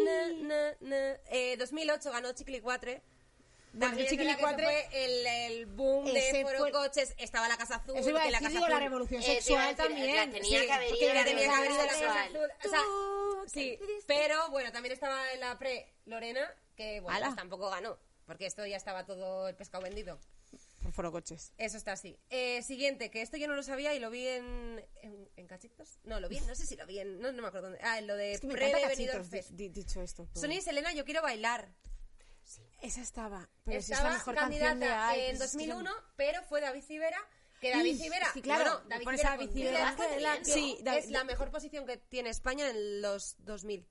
[0.05, 0.97] na, na, na.
[1.29, 2.91] Eh, 2008 ganó Chicle 4.
[2.91, 6.71] Bueno, También Chicle verdad que ese 4 fue el, el boom Ese de Foro fue-
[6.71, 7.13] Coches.
[7.17, 7.97] Estaba la Casa Azul.
[7.97, 9.41] Eso iba a que la decir, Casa digo, la Azul- revolución Eh, te iba a
[9.43, 10.15] sexual decir, también.
[10.15, 12.23] la tenía Sí, que haber ido la la revolución Casa.
[12.23, 12.49] Azul.
[12.65, 12.81] O sea,
[13.53, 18.45] sí, pero bueno, también estaba en la pre Lorena, que bueno, pues tampoco ganó, porque
[18.45, 20.19] esto ya estaba todo el pescado vendido.
[20.81, 21.51] Por foro coches.
[21.57, 22.17] Eso está así.
[22.29, 25.99] Eh, siguiente, que esto yo no lo sabía y lo vi en, en, en Cachitos.
[26.03, 27.83] No, lo vi, no sé si lo vi en, no, no me acuerdo dónde.
[27.83, 30.27] Ah, en lo de Es que me pre dicho esto.
[30.31, 31.67] pero- Sonia y Selena, yo quiero bailar.
[32.81, 33.49] Esa estaba.
[33.63, 35.91] Pero si es Estaba la mejor candidata canción de ay, en pues es que 2001,
[36.15, 37.17] pero fue David Civera.
[37.59, 41.85] Que David Civera, sí, claro, no, David Civera Civera, Civera, es David- la mejor posición
[41.87, 43.87] que tiene España en los 2000.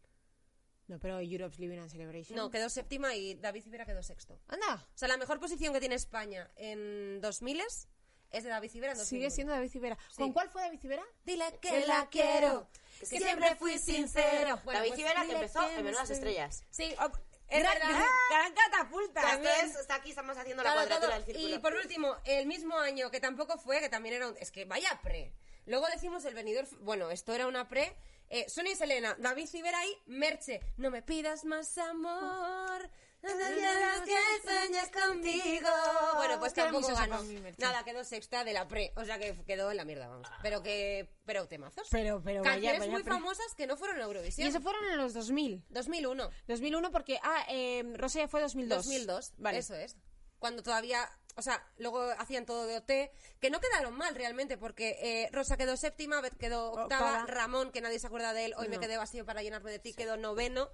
[0.87, 2.37] No, pero Europe's Living and Celebration.
[2.37, 4.39] No, quedó séptima y David Civera quedó sexto.
[4.49, 4.75] Anda.
[4.95, 7.63] O sea, la mejor posición que tiene España en 2000
[8.31, 9.09] es de David Civera en 2001.
[9.09, 9.97] Sigue siendo David Civera.
[10.11, 10.17] Sí.
[10.19, 11.03] ¿Con cuál fue David Civera?
[11.25, 12.69] Dile que, Que la quiero,
[13.01, 14.61] que que siempre fui sincero.
[14.65, 16.65] Bueno, David pues, Civera que empezó que en Menudas me- Estrellas.
[16.71, 17.11] Sí, Oh,
[17.49, 19.21] es gran- gran- Gran catapulta.
[19.23, 21.13] También está aquí, estamos haciendo la cuadratura todo.
[21.13, 21.55] del círculo.
[21.55, 24.37] Y por último, el mismo año que tampoco fue, que también era un...
[24.39, 25.33] Es que vaya pre.
[25.67, 26.67] Luego decimos el venidor...
[26.81, 27.95] Bueno, esto era una pre.
[28.31, 30.61] Eh, Sonia y Selena, David Civera y Merche.
[30.77, 32.91] No me pidas más amor.
[33.23, 35.69] Digas que sueñas contigo.
[36.17, 37.23] Bueno, pues tampoco ganó.
[37.59, 38.93] Nada, quedó sexta de la pre.
[38.97, 40.29] O sea que quedó en la mierda, vamos.
[40.43, 41.09] Pero que...
[41.25, 41.89] Pero temazos.
[41.91, 44.49] Pero, pero vaya, Canciones vaya muy famosas que no fueron a Y Eurovisión.
[44.49, 45.65] eso fueron en los 2000.
[45.71, 46.31] 2001.
[46.49, 47.19] 2001 porque...
[47.23, 47.83] Ah, eh,
[48.29, 48.85] fue 2002.
[48.85, 49.59] 2002, Vale.
[49.59, 49.97] eso es.
[50.39, 53.11] Cuando todavía, o sea, luego hacían todo de OT,
[53.41, 56.85] que no quedaron mal realmente, porque eh, Rosa quedó séptima, Beth quedó octava,
[57.23, 57.27] Octava.
[57.27, 58.81] Ramón, que nadie se acuerda de él, hoy me No.
[58.83, 60.69] quedé vacío para llenarme de ti, quedó noveno.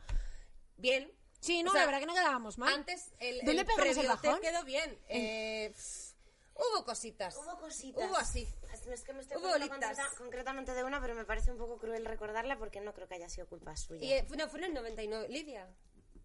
[0.77, 1.13] Bien.
[1.41, 2.73] Sí, no, O sea, la verdad que no quedábamos mal.
[2.75, 4.41] Antes el, ¿Dónde el pegamos el previo OT bajón?
[4.43, 4.99] quedó bien.
[5.09, 6.13] Eh, pff,
[6.55, 7.35] hubo cositas.
[7.37, 8.05] Hubo cositas.
[8.05, 8.47] Hubo así.
[8.73, 9.97] Es- Es que me estoy Hubo acordando bolitas.
[9.99, 13.15] concreta- concretamente de una, pero me parece un poco cruel recordarla porque no creo que
[13.15, 14.05] haya sido culpa suya.
[14.05, 15.29] Y eh, fue- no, fue en el 99.
[15.29, 15.67] Lidia.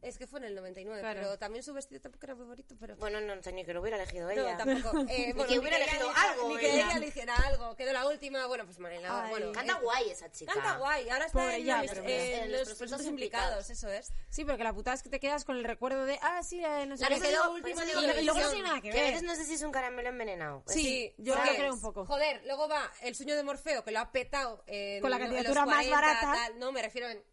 [0.02, 1.20] Es que fue en el 99, Claro.
[1.20, 2.96] pero también su vestido tampoco era muy bonito, pero...
[2.98, 4.56] Bueno, no sé ni que lo hubiera elegido No, ella.
[4.58, 5.00] tampoco.
[5.10, 6.86] Eh, Ni que hubiera ella elegido elija- algo, Ni que ella.
[6.86, 7.76] ella eligiera algo.
[7.76, 8.46] Quedó la última.
[8.46, 9.28] Bueno, pues Marina.
[9.30, 10.54] Bueno, Canta eh, guay esa chica.
[10.54, 11.10] Canta guay.
[11.10, 12.06] Ahora está Pobre en, ya, los, en.
[12.10, 13.06] En los implicados.
[13.06, 13.70] implicados.
[13.72, 14.14] Eso es.
[14.30, 16.20] Sí, porque la putada es que te quedas con el recuerdo de...
[16.22, 17.16] Ah, sí, la de no sé La qué.
[17.16, 19.14] que quedó digo- última Y, luego no tiene nada que Que a ver.
[19.14, 20.64] veces no sé si es un caramelo envenenado.
[20.68, 21.52] Sí, yo ¿sabes?
[21.54, 22.06] lo creo un poco.
[22.06, 25.66] Joder, luego va el sueño de Morfeo, que lo ha petado en, Con la candidatura
[25.66, 26.50] más 40, barata.
[26.58, 27.24] No, me refiero en...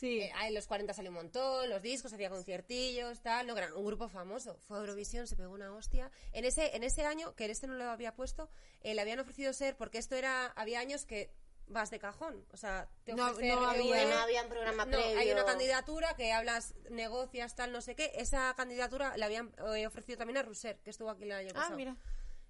[0.00, 0.20] Sí.
[0.20, 3.84] eh, en los 40 salió un montón, los discos, hacía conciertillos, tal, no, gran- un
[3.84, 4.56] grupo famoso.
[4.66, 6.10] Fue a Eurovisión, se pegó una hostia.
[6.32, 8.48] En ese, en ese año, que este no lo había puesto,
[8.82, 11.30] eh, le habían ofrecido ser, porque esto era, había años que
[11.66, 12.44] vas de cajón.
[12.52, 16.32] O sea, te No- no había- no había un programa no, hay una candidatura que
[16.32, 18.10] hablas, negocias, tal, no sé qué.
[18.16, 21.54] Esa candidatura la habían eh, ofrecido también a Rousser, que estuvo aquí el año Ah,
[21.54, 21.76] pasado.
[21.76, 21.96] mira.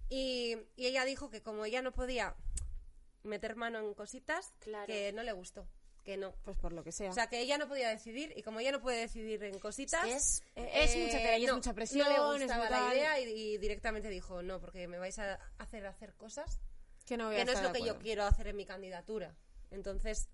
[0.09, 2.35] Y, y ella dijo que como ella no podía
[3.23, 4.87] meter mano en cositas, Claro.
[4.87, 5.67] que no le gustó.
[6.05, 6.35] Que no.
[6.45, 7.11] Pues por lo que sea.
[7.11, 10.05] O sea, que ella no podía decidir y como ella no puede decidir en cositas...
[10.07, 12.89] Es- Eh, es mucha tela y es mucha presión, No le es gustaba brutal.
[12.89, 13.25] la idea y,
[13.55, 16.61] y directamente dijo, no, porque me vais a hacer hacer cosas
[17.07, 19.37] que no, voy a que no es lo que yo quiero hacer en mi candidatura.
[19.71, 20.29] Entonces,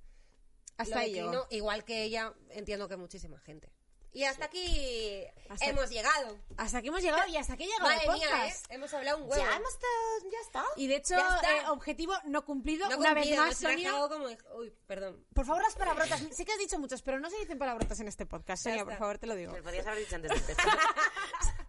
[0.77, 1.31] Hasta lo ahí llegó.
[1.31, 3.73] declinó, igual que ella, entiendo que muchísima gente.
[4.17, 6.39] Y hasta aquí Hasta- hemos llegado.
[6.57, 8.31] Hasta aquí hemos llegado y hasta aquí llegado Madre el mía, ¿eh?
[8.31, 8.67] podcast.
[8.73, 9.37] Hemos hablado un huevo.
[9.45, 10.64] Ya hemos estado- ya está.
[10.77, 12.89] Y de hecho, eh, objetivo no cumplido.
[12.89, 13.93] No una vez más, Sonia.
[14.09, 14.25] como...
[14.59, 15.23] Uy, perdón.
[15.35, 16.23] Por favor, las palabrotas.
[16.33, 18.62] Sé que has dicho muchas, pero no se dicen palabrotas en este podcast.
[18.62, 19.53] Sonia, por favor, te lo digo.
[19.53, 20.67] Me lo podías haber dicho antes de empezar.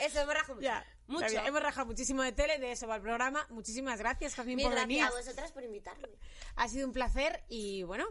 [0.00, 0.64] Eso, me rajo mucho.
[0.64, 1.26] Ya, mucho.
[1.26, 1.46] está bien.
[1.48, 3.46] Hemos rajado muchísimo de tele, de eso va el programa.
[3.50, 5.02] Muchísimas gracias, Mil por venir.
[5.02, 6.08] a vosotras por invitarme.
[6.56, 8.06] Ha sido un placer y bueno,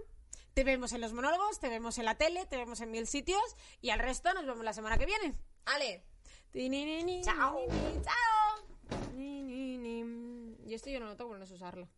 [0.56, 3.43] te vemos en los monólogos, te vemos en la tele, te vemos en mil sitios
[3.82, 5.36] y al resto nos vemos la semana que viene.
[5.66, 6.01] Ale.
[7.24, 7.68] Chao.
[8.01, 8.66] Chao.
[10.66, 11.89] Y esto yo no lo toco por no sé usarlo.